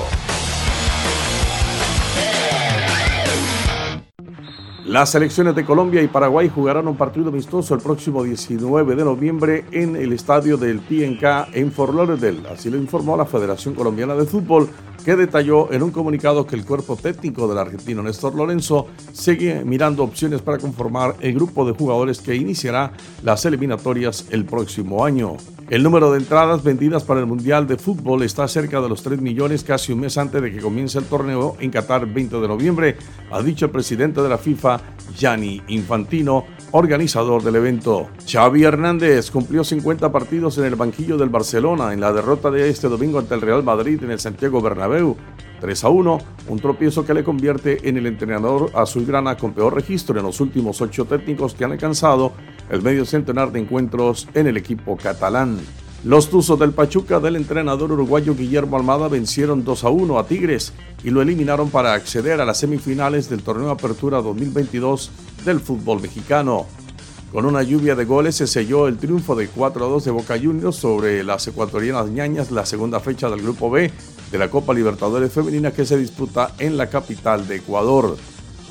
Las 4.85 5.11
selecciones 5.11 5.55
de 5.55 5.65
Colombia 5.65 6.03
y 6.03 6.09
Paraguay 6.09 6.51
jugarán 6.51 6.89
un 6.89 6.97
partido 6.97 7.29
amistoso 7.29 7.75
el 7.75 7.81
próximo 7.81 8.25
19 8.25 8.95
de 8.95 9.05
noviembre 9.05 9.65
en 9.71 9.97
el 9.97 10.13
estadio 10.13 10.59
del 10.59 10.81
PNK 10.81 11.55
en 11.55 11.73
Fort 11.73 11.95
Lauderdale. 11.95 12.43
Así 12.53 12.69
lo 12.69 12.77
informó 12.77 13.17
la 13.17 13.25
Federación 13.25 13.75
Colombiana 13.75 14.15
de 14.15 14.27
Fútbol, 14.27 14.69
que 15.05 15.17
detalló 15.17 15.73
en 15.73 15.83
un 15.83 15.93
comunicado 15.93 16.47
que 16.47 16.57
el 16.57 16.67
cuerpo 16.67 16.97
técnico 16.97 17.49
del 17.49 17.59
argentino 17.59 18.03
Néstor 18.03 18.35
Lorenzo 18.35 18.89
sigue 19.13 19.65
mirando 19.65 20.03
opciones 20.03 20.43
para 20.43 20.59
conformar 20.59 21.15
el 21.21 21.33
grupo 21.35 21.65
de 21.65 21.73
jugadores 21.73 22.21
que 22.21 22.35
iniciará 22.35 22.93
las 23.23 23.47
eliminatorias 23.47 24.27
el 24.31 24.45
próximo 24.45 25.05
año. 25.05 25.37
El 25.73 25.83
número 25.83 26.13
de 26.13 26.19
entradas 26.19 26.63
vendidas 26.63 27.03
para 27.03 27.21
el 27.21 27.25
Mundial 27.25 27.67
de 27.67 27.79
Fútbol 27.79 28.23
está 28.25 28.47
cerca 28.47 28.83
de 28.83 28.91
los 28.91 29.03
3 29.03 29.23
millones 29.23 29.65
casi 29.65 29.91
un 29.91 30.01
mes 30.01 30.19
antes 30.19 30.43
de 30.43 30.53
que 30.53 30.61
comience 30.61 30.99
el 30.99 31.07
torneo 31.07 31.57
en 31.61 31.71
Qatar 31.71 32.05
20 32.05 32.41
de 32.41 32.47
noviembre, 32.47 32.97
ha 33.31 33.41
dicho 33.41 33.65
el 33.65 33.71
presidente 33.71 34.21
de 34.21 34.29
la 34.29 34.37
FIFA, 34.37 34.83
Gianni 35.17 35.63
Infantino, 35.69 36.45
organizador 36.73 37.43
del 37.43 37.57
evento. 37.57 38.11
Xavi 38.31 38.65
Hernández 38.65 39.31
cumplió 39.31 39.65
50 39.65 40.13
partidos 40.13 40.59
en 40.59 40.65
el 40.65 40.75
banquillo 40.75 41.17
del 41.17 41.31
Barcelona 41.31 41.95
en 41.95 42.03
la 42.03 42.13
derrota 42.13 42.51
de 42.51 42.69
este 42.69 42.91
domingo 42.91 43.19
ante 43.19 43.35
el 43.35 43.41
Real 43.41 43.63
Madrid 43.63 43.99
en 44.05 44.11
el 44.11 44.21
Santiago 44.21 44.61
Bernabéu. 44.61 45.17
3 45.63 45.85
a 45.85 45.89
1, 45.89 46.19
un 46.49 46.59
tropiezo 46.59 47.07
que 47.07 47.15
le 47.15 47.25
convierte 47.25 47.89
en 47.89 47.97
el 47.97 48.07
entrenador 48.07 48.71
azulgrana 48.75 49.37
con 49.37 49.55
peor 49.55 49.75
registro 49.75 50.19
en 50.19 50.27
los 50.27 50.41
últimos 50.41 50.83
ocho 50.83 51.05
técnicos 51.05 51.55
que 51.55 51.65
han 51.65 51.73
alcanzado 51.73 52.33
el 52.71 52.83
medio 52.83 53.05
centenar 53.05 53.53
de 53.53 53.61
encuentros 53.61 54.29
en 54.35 54.47
el 54.47 54.57
equipo 54.57 54.97
catalán. 54.97 55.59
Los 56.05 56.31
Tuzos 56.31 56.59
del 56.59 56.73
Pachuca 56.73 57.21
del 57.21 57.37
entrenador 57.37 57.93
uruguayo 57.93 58.35
Guillermo 58.35 58.77
Almada 58.77 59.07
vencieron 59.07 59.63
2 59.63 59.85
a 59.85 59.89
1 59.91 60.19
a 60.19 60.27
Tigres 60.27 60.73
y 61.05 61.11
lo 61.11 61.23
eliminaron 61.23 61.71
para 61.71 61.95
acceder 61.95 62.41
a 62.41 62.45
las 62.45 62.59
semifinales 62.59 63.31
del 63.31 63.45
torneo 63.45 63.71
Apertura 63.71 64.21
2022 64.21 65.13
del 65.45 65.61
fútbol 65.61 66.01
mexicano. 66.01 66.67
Con 67.31 67.47
una 67.47 67.63
lluvia 67.63 67.95
de 67.95 68.05
goles 68.05 68.35
se 68.35 68.47
selló 68.47 68.89
el 68.89 68.99
triunfo 68.99 69.37
de 69.37 69.49
4 69.49 69.87
a 69.87 69.89
2 69.89 70.05
de 70.05 70.11
Boca 70.11 70.39
Juniors 70.39 70.77
sobre 70.77 71.23
las 71.25 71.47
ecuatorianas 71.47 72.09
ñañas, 72.09 72.51
la 72.51 72.67
segunda 72.67 72.99
fecha 72.99 73.31
del 73.31 73.41
Grupo 73.41 73.71
B 73.71 73.91
de 74.33 74.39
la 74.39 74.51
Copa 74.51 74.75
Libertadores 74.75 75.33
Femenina 75.33 75.71
que 75.71 75.87
se 75.87 75.97
disputa 75.97 76.53
en 76.59 76.77
la 76.77 76.89
capital 76.89 77.47
de 77.47 77.57
Ecuador. 77.57 78.17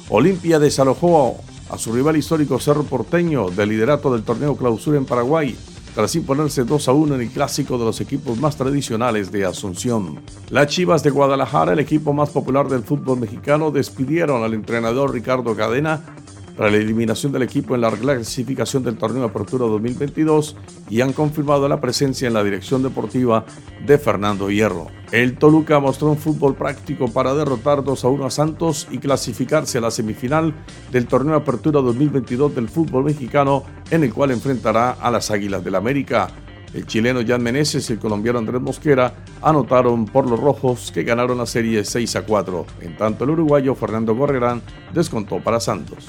Olimpia 0.09 0.59
desalojó 0.59 1.37
a 1.71 1.77
su 1.77 1.93
rival 1.93 2.17
histórico 2.17 2.59
Cerro 2.59 2.83
Porteño 2.83 3.49
del 3.49 3.69
liderato 3.69 4.13
del 4.13 4.23
torneo 4.23 4.57
Clausura 4.57 4.97
en 4.97 5.05
Paraguay 5.05 5.55
tras 5.95 6.15
imponerse 6.15 6.63
2 6.63 6.87
a 6.87 6.91
1 6.93 7.15
en 7.15 7.21
el 7.21 7.29
clásico 7.29 7.77
de 7.77 7.85
los 7.85 7.99
equipos 7.99 8.37
más 8.39 8.55
tradicionales 8.55 9.31
de 9.31 9.45
Asunción. 9.45 10.21
Las 10.49 10.67
Chivas 10.67 11.03
de 11.03 11.09
Guadalajara, 11.09 11.73
el 11.73 11.79
equipo 11.79 12.13
más 12.13 12.29
popular 12.29 12.69
del 12.69 12.83
fútbol 12.83 13.19
mexicano, 13.19 13.71
despidieron 13.71 14.43
al 14.43 14.53
entrenador 14.53 15.13
Ricardo 15.13 15.55
Cadena 15.55 16.15
tras 16.55 16.71
la 16.71 16.77
eliminación 16.77 17.31
del 17.31 17.43
equipo 17.43 17.75
en 17.75 17.81
la 17.81 17.91
clasificación 17.91 18.83
del 18.83 18.97
torneo 18.97 19.23
Apertura 19.23 19.65
2022 19.65 20.55
y 20.89 21.01
han 21.01 21.13
confirmado 21.13 21.67
la 21.67 21.81
presencia 21.81 22.27
en 22.27 22.33
la 22.33 22.43
dirección 22.43 22.83
deportiva 22.83 23.45
de 23.85 23.97
Fernando 23.97 24.49
Hierro. 24.49 24.87
El 25.11 25.37
Toluca 25.37 25.79
mostró 25.79 26.09
un 26.09 26.17
fútbol 26.17 26.55
práctico 26.55 27.11
para 27.11 27.33
derrotar 27.33 27.83
2 27.83 28.05
a 28.05 28.07
1 28.07 28.25
a 28.25 28.29
Santos 28.29 28.87
y 28.91 28.97
clasificarse 28.99 29.77
a 29.77 29.81
la 29.81 29.91
semifinal 29.91 30.53
del 30.91 31.07
torneo 31.07 31.35
Apertura 31.35 31.81
2022 31.81 32.55
del 32.55 32.69
fútbol 32.69 33.05
mexicano 33.05 33.63
en 33.89 34.03
el 34.03 34.13
cual 34.13 34.31
enfrentará 34.31 34.91
a 34.91 35.11
las 35.11 35.31
Águilas 35.31 35.63
del 35.63 35.75
América. 35.75 36.29
El 36.73 36.85
chileno 36.85 37.19
Jan 37.25 37.43
Meneses 37.43 37.89
y 37.89 37.93
el 37.93 37.99
colombiano 37.99 38.39
Andrés 38.39 38.61
Mosquera 38.61 39.13
anotaron 39.41 40.05
por 40.05 40.29
los 40.29 40.39
rojos 40.39 40.91
que 40.93 41.03
ganaron 41.03 41.37
la 41.37 41.45
serie 41.45 41.83
6 41.83 42.15
a 42.15 42.21
4. 42.25 42.65
En 42.81 42.95
tanto, 42.95 43.25
el 43.25 43.31
uruguayo 43.31 43.75
Fernando 43.75 44.15
Gorrerán 44.15 44.61
descontó 44.93 45.41
para 45.41 45.59
Santos. 45.59 46.07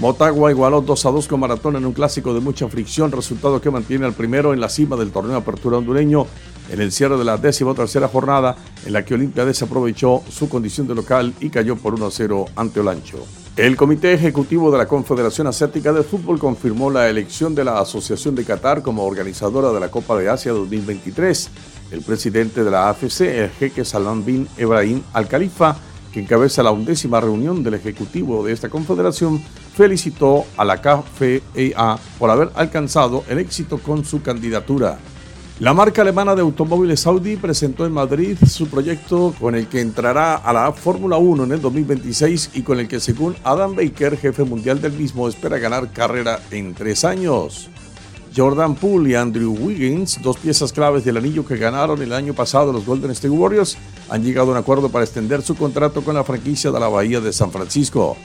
Motagua 0.00 0.50
igualó 0.50 0.80
2 0.80 1.06
a 1.06 1.10
2 1.10 1.28
con 1.28 1.40
Maratón 1.40 1.76
en 1.76 1.84
un 1.84 1.92
clásico 1.92 2.32
de 2.32 2.40
mucha 2.40 2.66
fricción, 2.68 3.12
resultado 3.12 3.60
que 3.60 3.70
mantiene 3.70 4.06
al 4.06 4.14
primero 4.14 4.54
en 4.54 4.60
la 4.60 4.70
cima 4.70 4.96
del 4.96 5.10
torneo 5.10 5.36
Apertura 5.36 5.76
hondureño 5.76 6.26
en 6.70 6.80
el 6.80 6.90
cierre 6.90 7.18
de 7.18 7.24
la 7.24 7.36
décima 7.36 7.74
tercera 7.74 8.08
jornada 8.08 8.56
en 8.86 8.94
la 8.94 9.04
que 9.04 9.12
Olimpia 9.12 9.44
desaprovechó 9.44 10.22
su 10.30 10.48
condición 10.48 10.88
de 10.88 10.94
local 10.94 11.34
y 11.38 11.50
cayó 11.50 11.76
por 11.76 11.92
1 11.92 12.06
a 12.06 12.10
0 12.10 12.46
ante 12.56 12.80
Olancho. 12.80 13.18
El 13.56 13.76
Comité 13.76 14.14
Ejecutivo 14.14 14.70
de 14.70 14.78
la 14.78 14.88
Confederación 14.88 15.48
Asiática 15.48 15.92
de 15.92 16.02
Fútbol 16.02 16.38
confirmó 16.38 16.90
la 16.90 17.10
elección 17.10 17.54
de 17.54 17.64
la 17.64 17.78
Asociación 17.78 18.34
de 18.34 18.46
Qatar 18.46 18.80
como 18.80 19.04
organizadora 19.04 19.70
de 19.70 19.80
la 19.80 19.90
Copa 19.90 20.16
de 20.16 20.30
Asia 20.30 20.52
2023. 20.52 21.50
El 21.90 22.00
presidente 22.00 22.64
de 22.64 22.70
la 22.70 22.88
AFC, 22.88 23.20
el 23.20 23.50
jeque 23.50 23.84
Salam 23.84 24.24
bin 24.24 24.48
Ebrahim 24.56 25.02
Al 25.12 25.28
Khalifa, 25.28 25.76
que 26.10 26.20
encabeza 26.20 26.62
la 26.62 26.70
undécima 26.70 27.20
reunión 27.20 27.62
del 27.62 27.74
Ejecutivo 27.74 28.42
de 28.44 28.52
esta 28.52 28.70
confederación, 28.70 29.42
felicitó 29.74 30.44
a 30.56 30.64
la 30.64 30.80
KFEA 30.80 31.98
por 32.18 32.30
haber 32.30 32.50
alcanzado 32.54 33.24
el 33.28 33.38
éxito 33.38 33.78
con 33.78 34.04
su 34.04 34.22
candidatura. 34.22 34.98
La 35.60 35.74
marca 35.74 36.00
alemana 36.00 36.34
de 36.34 36.40
automóviles 36.40 37.06
Audi 37.06 37.36
presentó 37.36 37.84
en 37.84 37.92
Madrid 37.92 38.38
su 38.48 38.68
proyecto 38.68 39.34
con 39.38 39.54
el 39.54 39.66
que 39.66 39.82
entrará 39.82 40.36
a 40.36 40.54
la 40.54 40.72
Fórmula 40.72 41.18
1 41.18 41.44
en 41.44 41.52
el 41.52 41.60
2026 41.60 42.52
y 42.54 42.62
con 42.62 42.80
el 42.80 42.88
que 42.88 42.98
según 42.98 43.36
Adam 43.44 43.76
Baker, 43.76 44.16
jefe 44.16 44.44
mundial 44.44 44.80
del 44.80 44.94
mismo, 44.94 45.28
espera 45.28 45.58
ganar 45.58 45.92
carrera 45.92 46.40
en 46.50 46.72
tres 46.72 47.04
años. 47.04 47.68
Jordan 48.34 48.74
Poole 48.74 49.10
y 49.10 49.14
Andrew 49.16 49.52
Wiggins, 49.52 50.22
dos 50.22 50.38
piezas 50.38 50.72
claves 50.72 51.04
del 51.04 51.18
anillo 51.18 51.44
que 51.44 51.58
ganaron 51.58 52.00
el 52.00 52.14
año 52.14 52.32
pasado 52.32 52.72
los 52.72 52.86
Golden 52.86 53.10
State 53.10 53.28
Warriors, 53.28 53.76
han 54.08 54.24
llegado 54.24 54.48
a 54.48 54.52
un 54.52 54.56
acuerdo 54.56 54.88
para 54.88 55.04
extender 55.04 55.42
su 55.42 55.56
contrato 55.56 56.02
con 56.02 56.14
la 56.14 56.24
franquicia 56.24 56.70
de 56.70 56.80
la 56.80 56.88
Bahía 56.88 57.20
de 57.20 57.34
San 57.34 57.50
Francisco. 57.50 58.16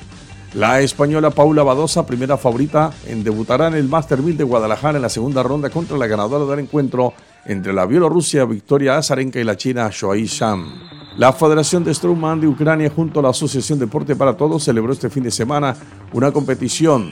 La 0.55 0.79
española 0.79 1.31
Paula 1.31 1.63
Badosa, 1.63 2.05
primera 2.05 2.37
favorita, 2.37 2.89
debutará 3.05 3.67
en 3.67 3.73
el 3.73 3.89
Master 3.89 4.19
1000 4.19 4.37
de 4.37 4.45
Guadalajara 4.45 4.97
en 4.97 5.01
la 5.01 5.09
segunda 5.09 5.43
ronda 5.43 5.69
contra 5.69 5.97
la 5.97 6.07
ganadora 6.07 6.45
del 6.45 6.63
encuentro 6.63 7.11
entre 7.43 7.73
la 7.73 7.85
Bielorrusia 7.85 8.45
Victoria 8.45 8.97
Azarenka 8.97 9.37
y 9.37 9.43
la 9.43 9.57
China 9.57 9.89
Shoei 9.91 10.23
Sham. 10.23 10.65
La 11.17 11.33
Federación 11.33 11.83
de 11.83 11.93
Strongman 11.93 12.39
de 12.39 12.47
Ucrania 12.47 12.89
junto 12.89 13.19
a 13.19 13.23
la 13.23 13.29
Asociación 13.31 13.79
Deporte 13.79 14.15
para 14.15 14.37
Todos 14.37 14.63
celebró 14.63 14.93
este 14.93 15.09
fin 15.09 15.23
de 15.23 15.31
semana 15.31 15.75
una 16.13 16.31
competición 16.31 17.11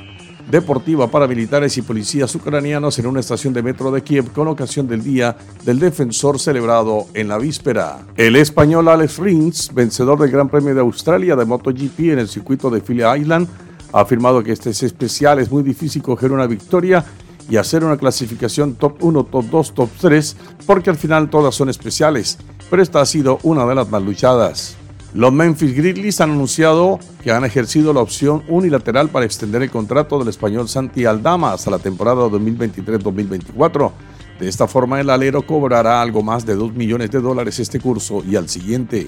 deportiva 0.50 1.10
para 1.10 1.28
militares 1.28 1.78
y 1.78 1.82
policías 1.82 2.34
ucranianos 2.36 3.00
en 3.00 3.08
una 3.08 3.20
estación 3.20 3.54
de 3.54 3.64
metro 3.64 3.92
de 3.92 4.02
Kiev 4.02 4.32
con 4.32 4.48
ocasión 4.48 4.88
del 4.88 5.04
Día 5.04 5.36
del 5.64 5.80
Defensor 5.80 6.40
celebrado 6.40 7.08
en 7.14 7.28
la 7.28 7.38
víspera. 7.38 8.00
El 8.16 8.36
español 8.36 8.88
Alex 8.88 9.18
Rins, 9.18 9.74
vencedor 9.74 10.20
del 10.20 10.32
Gran 10.32 10.50
Premio 10.50 10.74
de 10.74 10.82
Australia 10.82 11.36
de 11.36 11.46
MotoGP 11.46 12.00
en 12.00 12.20
el 12.20 12.28
circuito 12.28 12.70
de 12.70 12.82
Phillip 12.82 13.06
Island, 13.18 13.48
ha 13.92 14.02
afirmado 14.02 14.44
que 14.44 14.52
este 14.52 14.72
es 14.72 14.84
especial, 14.84 15.40
es 15.40 15.52
muy 15.52 15.64
difícil 15.64 16.02
coger 16.02 16.32
una 16.32 16.48
victoria 16.48 17.06
y 17.50 17.58
hacer 17.58 17.84
una 17.84 17.98
clasificación 17.98 18.76
top 18.76 19.04
1, 19.04 19.26
top 19.26 19.46
2, 19.46 19.74
top 19.74 19.90
3, 20.00 20.38
porque 20.66 20.90
al 20.90 20.96
final 20.96 21.30
todas 21.30 21.54
son 21.54 21.70
especiales, 21.70 22.38
pero 22.70 22.82
esta 22.82 23.02
ha 23.02 23.06
sido 23.06 23.40
una 23.44 23.66
de 23.66 23.76
las 23.76 23.90
más 23.90 24.02
luchadas. 24.02 24.78
Los 25.14 25.32
Memphis 25.32 25.76
Grizzlies 25.76 26.22
han 26.22 26.32
anunciado 26.32 27.00
que 27.24 27.32
han 27.32 27.46
ejercido 27.46 27.94
la 27.94 28.00
opción 28.00 28.42
unilateral 28.48 29.10
para 29.10 29.26
extender 29.26 29.62
el 29.62 29.70
contrato 29.70 30.18
del 30.18 30.28
español 30.28 30.68
Santi 30.68 31.06
Aldama 31.06 31.54
hasta 31.54 31.70
la 31.70 31.78
temporada 31.78 32.26
2023-2024, 32.30 33.92
De 34.40 34.50
esta 34.50 34.68
forma, 34.68 35.00
el 35.00 35.12
alero 35.12 35.46
cobrará 35.46 36.02
algo 36.02 36.24
más 36.24 36.48
de 36.48 36.56
2 36.56 36.74
millones 36.74 37.12
de 37.12 37.22
dólares 37.22 37.60
este 37.60 37.80
curso 37.80 38.24
y 38.28 38.36
al 38.36 38.50
siguiente. 38.50 39.08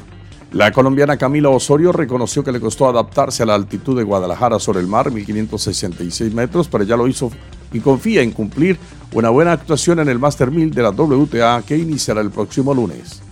La 0.52 0.72
colombiana 0.72 1.18
Camila 1.18 1.50
Osorio 1.50 1.92
reconoció 1.92 2.44
que 2.44 2.52
le 2.52 2.60
costó 2.60 2.88
adaptarse 2.88 3.42
a 3.42 3.48
la 3.48 3.56
altitud 3.56 3.98
de 3.98 4.04
Guadalajara 4.04 4.60
sobre 4.60 4.82
el 4.82 4.88
mar, 4.88 5.12
1566 5.12 6.36
metros, 6.36 6.68
pero 6.68 6.84
ya 6.84 6.96
lo 6.96 7.08
hizo 7.08 7.32
y 7.74 7.80
confía 7.80 8.22
en 8.22 8.32
cumplir 8.32 8.78
una 9.12 9.32
buena 9.32 9.54
actuación 9.54 10.00
en 10.00 10.10
el 10.10 10.20
Master 10.20 10.52
1000 10.52 10.72
de 10.72 10.84
la 10.84 10.92
WTA 10.92 11.64
que 11.66 11.76
iniciará 11.76 12.22
el 12.22 12.30
próximo 12.30 12.76
lunes. 12.76 13.25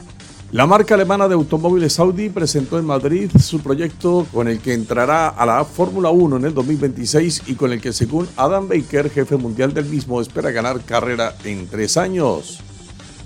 La 0.53 0.67
marca 0.67 0.93
alemana 0.93 1.27
de 1.27 1.33
automóviles 1.33 1.97
Audi 1.97 2.29
presentó 2.29 2.77
en 2.77 2.85
Madrid 2.85 3.31
su 3.41 3.59
proyecto 3.59 4.27
con 4.31 4.47
el 4.47 4.59
que 4.59 4.75
entrará 4.75 5.29
a 5.29 5.47
la 5.47 5.65
Fórmula 5.65 6.11
1 6.11 6.37
en 6.37 6.45
el 6.45 6.53
2026 6.53 7.41
y 7.47 7.55
con 7.55 7.73
el 7.73 7.81
que 7.81 7.91
según 7.91 8.27
Adam 8.37 8.69
Baker, 8.69 9.09
jefe 9.09 9.35
mundial 9.35 9.73
del 9.73 9.85
mismo, 9.85 10.21
espera 10.21 10.51
ganar 10.51 10.79
carrera 10.81 11.35
en 11.43 11.67
tres 11.67 11.97
años. 11.97 12.59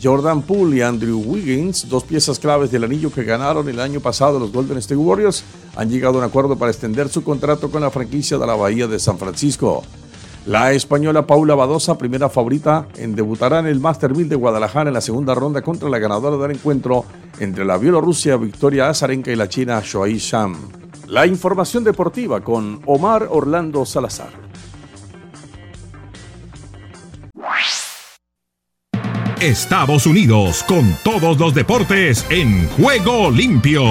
Jordan 0.02 0.42
Poole 0.42 0.78
y 0.78 0.82
Andrew 0.82 1.22
Wiggins, 1.22 1.90
dos 1.90 2.06
piezas 2.06 2.40
claves 2.40 2.72
del 2.72 2.86
anillo 2.86 3.12
que 3.12 3.26
ganaron 3.26 3.68
el 3.68 3.82
año 3.82 4.00
pasado 4.00 4.40
los 4.40 4.54
Golden 4.54 4.78
State 4.78 4.96
Warriors, 4.96 5.44
han 5.76 5.90
llegado 5.90 6.16
a 6.16 6.20
un 6.20 6.24
acuerdo 6.24 6.58
para 6.58 6.72
extender 6.72 7.10
su 7.10 7.26
contrato 7.26 7.70
con 7.70 7.82
la 7.82 7.92
franquicia 7.92 8.38
de 8.38 8.48
la 8.48 8.56
Bahía 8.56 8.88
de 8.88 9.00
San 9.00 9.18
Francisco. 9.18 9.84
La 10.48 10.72
española 10.72 11.28
Paula 11.28 11.56
Badosa, 11.56 11.98
primera 11.98 12.30
favorita, 12.30 12.88
en 12.96 13.18
debutará 13.18 13.60
en 13.60 13.68
el 13.68 13.82
Master 13.82 14.16
1000 14.16 14.30
de 14.30 14.36
Guadalajara 14.38 14.90
en 14.90 14.94
la 14.94 15.02
segunda 15.02 15.36
ronda 15.36 15.62
contra 15.62 15.90
la 15.90 16.00
ganadora 16.00 16.38
del 16.38 16.56
encuentro 16.56 17.04
entre 17.42 17.66
la 17.66 17.78
Bielorrusia 17.78 18.38
Victoria 18.38 18.88
Azarenka 18.88 19.30
y 19.30 19.36
la 19.36 19.50
China 19.50 19.82
Shuai 19.84 20.18
Sham. 20.18 20.56
La 21.08 21.28
información 21.28 21.84
deportiva 21.84 22.40
con 22.40 22.82
Omar 22.86 23.28
Orlando 23.30 23.86
Salazar. 23.86 24.30
Estados 29.42 30.06
Unidos 30.06 30.64
con 30.66 30.96
todos 31.04 31.38
los 31.38 31.54
deportes 31.54 32.26
en 32.30 32.70
juego 32.70 33.30
limpio. 33.32 33.84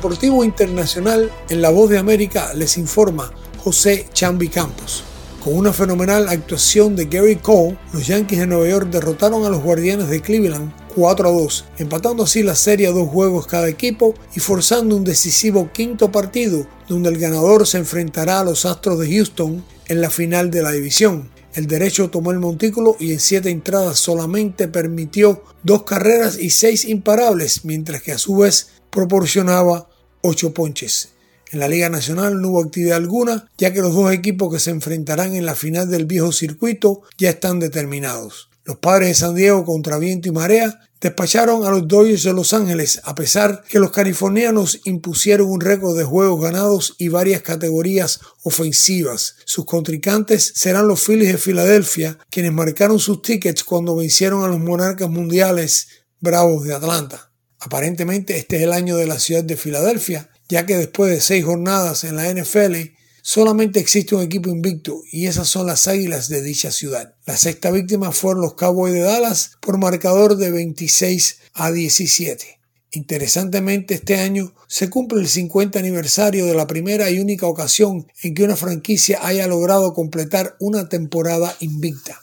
Deportivo 0.00 0.42
Internacional 0.44 1.30
en 1.50 1.60
La 1.60 1.68
Voz 1.68 1.90
de 1.90 1.98
América 1.98 2.54
les 2.54 2.78
informa 2.78 3.30
José 3.58 4.06
Chambi 4.14 4.48
Campos. 4.48 5.04
Con 5.44 5.54
una 5.54 5.74
fenomenal 5.74 6.26
actuación 6.30 6.96
de 6.96 7.04
Gary 7.04 7.36
Cole, 7.36 7.76
los 7.92 8.06
Yankees 8.06 8.38
de 8.38 8.46
Nueva 8.46 8.66
York 8.66 8.88
derrotaron 8.88 9.44
a 9.44 9.50
los 9.50 9.62
Guardianes 9.62 10.08
de 10.08 10.22
Cleveland 10.22 10.72
4 10.96 11.28
a 11.28 11.32
2, 11.32 11.64
empatando 11.80 12.22
así 12.22 12.42
la 12.42 12.54
serie 12.54 12.86
a 12.86 12.92
dos 12.92 13.10
juegos 13.10 13.46
cada 13.46 13.68
equipo 13.68 14.14
y 14.34 14.40
forzando 14.40 14.96
un 14.96 15.04
decisivo 15.04 15.70
quinto 15.70 16.10
partido 16.10 16.66
donde 16.88 17.10
el 17.10 17.18
ganador 17.18 17.66
se 17.66 17.76
enfrentará 17.76 18.40
a 18.40 18.44
los 18.44 18.64
Astros 18.64 19.00
de 19.00 19.14
Houston 19.14 19.62
en 19.88 20.00
la 20.00 20.08
final 20.08 20.50
de 20.50 20.62
la 20.62 20.72
división. 20.72 21.28
El 21.52 21.66
derecho 21.66 22.08
tomó 22.08 22.30
el 22.30 22.38
montículo 22.38 22.96
y 22.98 23.12
en 23.12 23.20
siete 23.20 23.50
entradas 23.50 23.98
solamente 23.98 24.66
permitió 24.66 25.44
dos 25.62 25.82
carreras 25.82 26.38
y 26.38 26.48
seis 26.48 26.86
imparables, 26.86 27.66
mientras 27.66 28.02
que 28.02 28.12
a 28.12 28.18
su 28.18 28.36
vez 28.36 28.68
proporcionaba 28.88 29.89
ocho 30.22 30.52
ponches. 30.54 31.10
En 31.52 31.58
la 31.58 31.68
Liga 31.68 31.88
Nacional 31.88 32.40
no 32.40 32.50
hubo 32.50 32.62
actividad 32.62 32.96
alguna, 32.96 33.48
ya 33.58 33.72
que 33.72 33.80
los 33.80 33.94
dos 33.94 34.12
equipos 34.12 34.52
que 34.52 34.60
se 34.60 34.70
enfrentarán 34.70 35.34
en 35.34 35.46
la 35.46 35.56
final 35.56 35.90
del 35.90 36.06
viejo 36.06 36.30
circuito 36.30 37.02
ya 37.18 37.30
están 37.30 37.58
determinados. 37.58 38.50
Los 38.64 38.78
padres 38.78 39.08
de 39.08 39.14
San 39.14 39.34
Diego 39.34 39.64
contra 39.64 39.98
viento 39.98 40.28
y 40.28 40.32
marea 40.32 40.78
despacharon 41.00 41.66
a 41.66 41.70
los 41.70 41.88
Dodgers 41.88 42.22
de 42.22 42.34
Los 42.34 42.52
Ángeles 42.52 43.00
a 43.04 43.14
pesar 43.14 43.64
que 43.68 43.80
los 43.80 43.90
californianos 43.90 44.80
impusieron 44.84 45.48
un 45.48 45.60
récord 45.60 45.96
de 45.96 46.04
juegos 46.04 46.40
ganados 46.40 46.94
y 46.98 47.08
varias 47.08 47.42
categorías 47.42 48.20
ofensivas. 48.42 49.36
Sus 49.44 49.64
contrincantes 49.64 50.52
serán 50.54 50.86
los 50.86 51.04
Phillies 51.04 51.32
de 51.32 51.38
Filadelfia, 51.38 52.18
quienes 52.30 52.52
marcaron 52.52 52.98
sus 52.98 53.22
tickets 53.22 53.64
cuando 53.64 53.96
vencieron 53.96 54.44
a 54.44 54.48
los 54.48 54.60
monarcas 54.60 55.08
mundiales 55.08 55.88
Bravos 56.20 56.64
de 56.64 56.74
Atlanta. 56.74 57.29
Aparentemente 57.60 58.36
este 58.36 58.56
es 58.56 58.62
el 58.62 58.72
año 58.72 58.96
de 58.96 59.06
la 59.06 59.18
ciudad 59.18 59.44
de 59.44 59.56
Filadelfia, 59.56 60.30
ya 60.48 60.66
que 60.66 60.76
después 60.76 61.10
de 61.10 61.20
seis 61.20 61.44
jornadas 61.44 62.04
en 62.04 62.16
la 62.16 62.32
NFL 62.32 62.98
Solamente 63.22 63.80
existe 63.80 64.14
un 64.14 64.22
equipo 64.22 64.48
invicto 64.48 65.02
y 65.10 65.26
esas 65.26 65.46
son 65.48 65.66
las 65.66 65.86
Águilas 65.88 66.28
de 66.28 66.42
dicha 66.42 66.70
ciudad. 66.70 67.14
La 67.26 67.36
sexta 67.36 67.70
víctima 67.70 68.12
fueron 68.12 68.42
los 68.42 68.54
Cowboys 68.54 68.94
de 68.94 69.00
Dallas 69.00 69.52
por 69.60 69.78
marcador 69.78 70.36
de 70.36 70.50
26 70.50 71.38
a 71.54 71.70
17. 71.70 72.58
Interesantemente, 72.92 73.94
este 73.94 74.16
año 74.16 74.54
se 74.66 74.88
cumple 74.88 75.20
el 75.20 75.28
50 75.28 75.78
aniversario 75.78 76.46
de 76.46 76.54
la 76.54 76.66
primera 76.66 77.10
y 77.10 77.20
única 77.20 77.46
ocasión 77.46 78.06
en 78.22 78.34
que 78.34 78.42
una 78.42 78.56
franquicia 78.56 79.24
haya 79.24 79.46
logrado 79.46 79.92
completar 79.92 80.56
una 80.58 80.88
temporada 80.88 81.54
invicta. 81.60 82.20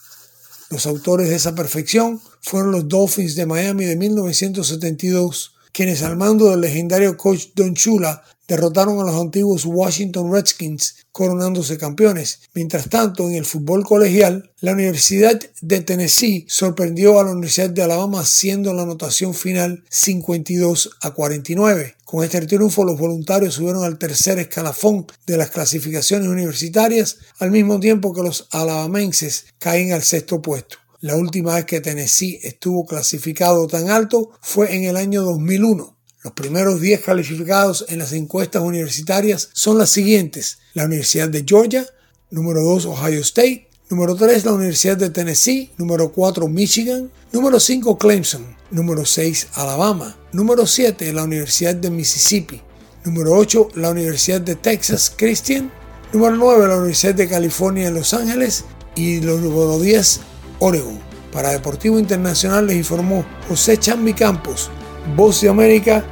Los 0.70 0.86
autores 0.86 1.30
de 1.30 1.36
esa 1.36 1.56
perfección 1.56 2.20
fueron 2.42 2.72
los 2.72 2.88
Dolphins 2.88 3.36
de 3.36 3.46
Miami 3.46 3.86
de 3.86 3.96
1972, 3.96 5.54
quienes 5.72 6.04
al 6.04 6.18
mando 6.18 6.50
del 6.50 6.62
legendario 6.62 7.16
coach 7.16 7.48
Don 7.56 7.74
Chula 7.74 8.24
derrotaron 8.48 9.00
a 9.00 9.04
los 9.04 9.22
antiguos 9.22 9.66
Washington 9.66 10.32
Redskins 10.32 11.06
coronándose 11.12 11.78
campeones. 11.78 12.42
Mientras 12.54 12.90
tanto, 12.90 13.28
en 13.28 13.36
el 13.36 13.46
fútbol 13.46 13.84
colegial, 13.84 14.52
la 14.62 14.74
Universidad 14.74 15.40
de 15.62 15.82
Tennessee 15.82 16.46
sorprendió 16.48 17.20
a 17.20 17.24
la 17.24 17.32
Universidad 17.32 17.70
de 17.70 17.84
Alabama 17.84 18.26
siendo 18.26 18.74
la 18.74 18.84
anotación 18.84 19.34
final 19.34 19.84
52 19.90 20.98
a 21.02 21.12
49. 21.12 21.97
Con 22.08 22.24
este 22.24 22.40
triunfo 22.46 22.86
los 22.86 22.98
voluntarios 22.98 23.56
subieron 23.56 23.84
al 23.84 23.98
tercer 23.98 24.40
escalafón 24.40 25.08
de 25.26 25.36
las 25.36 25.50
clasificaciones 25.50 26.30
universitarias, 26.30 27.18
al 27.38 27.52
mismo 27.52 27.82
tiempo 27.82 28.14
que 28.14 28.24
los 28.24 28.48
alabamenses 28.52 29.48
caen 29.60 29.92
al 29.92 30.04
sexto 30.04 30.42
puesto. 30.42 30.78
La 31.02 31.18
última 31.18 31.56
vez 31.56 31.66
que 31.66 31.82
Tennessee 31.82 32.40
estuvo 32.44 32.86
clasificado 32.86 33.68
tan 33.68 33.90
alto 33.90 34.32
fue 34.42 34.74
en 34.74 34.86
el 34.86 34.96
año 34.96 35.22
2001 35.22 35.98
los 36.24 36.32
primeros 36.32 36.80
10 36.80 37.02
calificados 37.02 37.86
en 37.90 38.00
las 38.00 38.14
encuestas 38.14 38.62
universitarias 38.62 39.50
son 39.52 39.78
las 39.78 39.90
siguientes. 39.90 40.60
La 40.74 40.86
Universidad 40.86 41.28
de 41.28 41.44
Georgia, 41.46 41.86
número 42.32 42.62
2 42.64 42.86
Ohio 42.86 43.20
State, 43.20 43.67
número 43.90 44.16
3 44.16 44.46
la 44.46 44.54
Universidad 44.54 44.98
de 44.98 45.10
Tennessee, 45.10 45.72
número 45.78 46.12
4 46.12 46.48
Michigan, 46.48 47.10
número 47.32 47.60
5 47.60 47.98
Clemson, 47.98 48.46
número 48.72 49.06
6 49.06 49.48
Alabama, 49.54 50.18
número 50.32 50.66
7 50.66 51.14
la 51.14 51.24
Universidad 51.24 51.76
de 51.76 51.90
Mississippi, 51.90 52.62
número 53.06 53.34
8 53.34 53.70
la 53.76 53.92
Universidad 53.92 54.42
de 54.42 54.56
Texas 54.56 55.12
Christian, 55.16 55.72
número 56.12 56.36
9 56.36 56.68
la 56.68 56.78
Universidad 56.78 57.16
de 57.16 57.28
California 57.28 57.88
en 57.88 57.94
Los 57.94 58.14
Ángeles. 58.14 58.66
Y 58.96 59.20
número 59.20 59.80
10 59.80 60.22
Oregon. 60.60 61.00
Para 61.32 61.52
Deportivo 61.52 62.00
Internacional 62.00 62.66
les 62.66 62.78
informó 62.78 63.24
José 63.48 63.78
Chambi 63.78 64.14
Campos, 64.14 64.72
Voz 65.16 65.42
de 65.42 65.50
América 65.50 66.04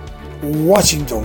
Washington. 0.44 1.24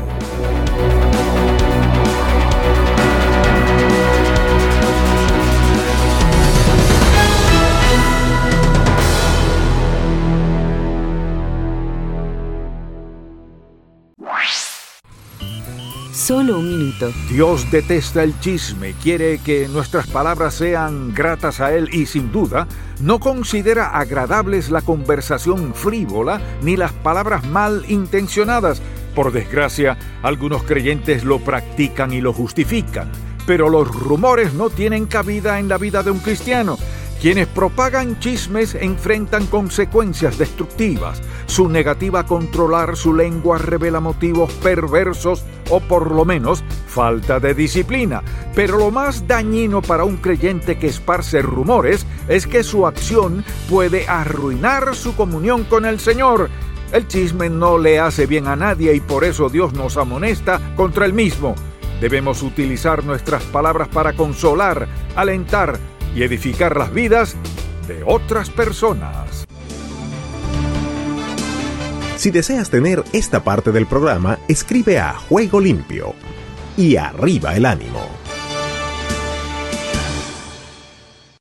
Solo 16.30 16.60
un 16.60 16.78
minuto. 16.78 17.10
Dios 17.28 17.68
detesta 17.72 18.22
el 18.22 18.38
chisme, 18.38 18.94
quiere 19.02 19.38
que 19.38 19.66
nuestras 19.66 20.06
palabras 20.06 20.54
sean 20.54 21.12
gratas 21.12 21.58
a 21.60 21.74
Él 21.74 21.92
y 21.92 22.06
sin 22.06 22.30
duda 22.30 22.68
no 23.00 23.18
considera 23.18 23.98
agradables 23.98 24.70
la 24.70 24.80
conversación 24.80 25.74
frívola 25.74 26.40
ni 26.62 26.76
las 26.76 26.92
palabras 26.92 27.44
mal 27.48 27.84
intencionadas 27.88 28.80
por 29.16 29.32
desgracia, 29.32 29.98
algunos 30.22 30.62
creyentes 30.62 31.24
lo 31.24 31.40
practican 31.40 32.12
y 32.12 32.20
lo 32.20 32.32
justifican, 32.32 33.10
pero 33.44 33.68
los 33.68 33.92
rumores 33.92 34.54
no 34.54 34.70
tienen 34.70 35.06
cabida 35.06 35.58
en 35.58 35.68
la 35.68 35.78
vida 35.78 36.04
de 36.04 36.12
un 36.12 36.20
cristiano. 36.20 36.78
Quienes 37.20 37.48
propagan 37.48 38.18
chismes 38.18 38.74
enfrentan 38.74 39.46
consecuencias 39.46 40.38
destructivas. 40.38 41.20
Su 41.46 41.68
negativa 41.68 42.20
a 42.20 42.26
controlar 42.26 42.96
su 42.96 43.12
lengua 43.12 43.58
revela 43.58 44.00
motivos 44.00 44.50
perversos 44.54 45.44
o 45.68 45.80
por 45.80 46.10
lo 46.12 46.24
menos 46.24 46.64
falta 46.86 47.38
de 47.38 47.52
disciplina. 47.52 48.22
Pero 48.54 48.78
lo 48.78 48.90
más 48.90 49.26
dañino 49.28 49.82
para 49.82 50.04
un 50.04 50.16
creyente 50.16 50.78
que 50.78 50.86
esparce 50.86 51.42
rumores 51.42 52.06
es 52.26 52.46
que 52.46 52.62
su 52.62 52.86
acción 52.86 53.44
puede 53.68 54.08
arruinar 54.08 54.94
su 54.94 55.14
comunión 55.14 55.64
con 55.64 55.84
el 55.84 56.00
Señor 56.00 56.48
el 56.92 57.06
chisme 57.06 57.48
no 57.48 57.78
le 57.78 58.00
hace 58.00 58.26
bien 58.26 58.48
a 58.48 58.56
nadie 58.56 58.92
y 58.94 59.00
por 59.00 59.22
eso 59.22 59.48
Dios 59.48 59.72
nos 59.74 59.96
amonesta 59.96 60.60
contra 60.74 61.06
el 61.06 61.12
mismo. 61.12 61.54
Debemos 62.00 62.42
utilizar 62.42 63.04
nuestras 63.04 63.44
palabras 63.44 63.86
para 63.88 64.14
consolar, 64.14 64.88
alentar 65.14 65.78
y 66.14 66.22
edificar 66.22 66.76
las 66.76 66.92
vidas 66.92 67.36
de 67.86 68.02
otras 68.04 68.50
personas. 68.50 69.46
Si 72.16 72.30
deseas 72.30 72.68
tener 72.68 73.02
esta 73.12 73.42
parte 73.42 73.72
del 73.72 73.86
programa, 73.86 74.38
escribe 74.46 74.98
a 74.98 75.14
Juego 75.14 75.60
Limpio 75.60 76.14
y 76.76 76.96
arriba 76.96 77.56
el 77.56 77.64
ánimo. 77.64 78.19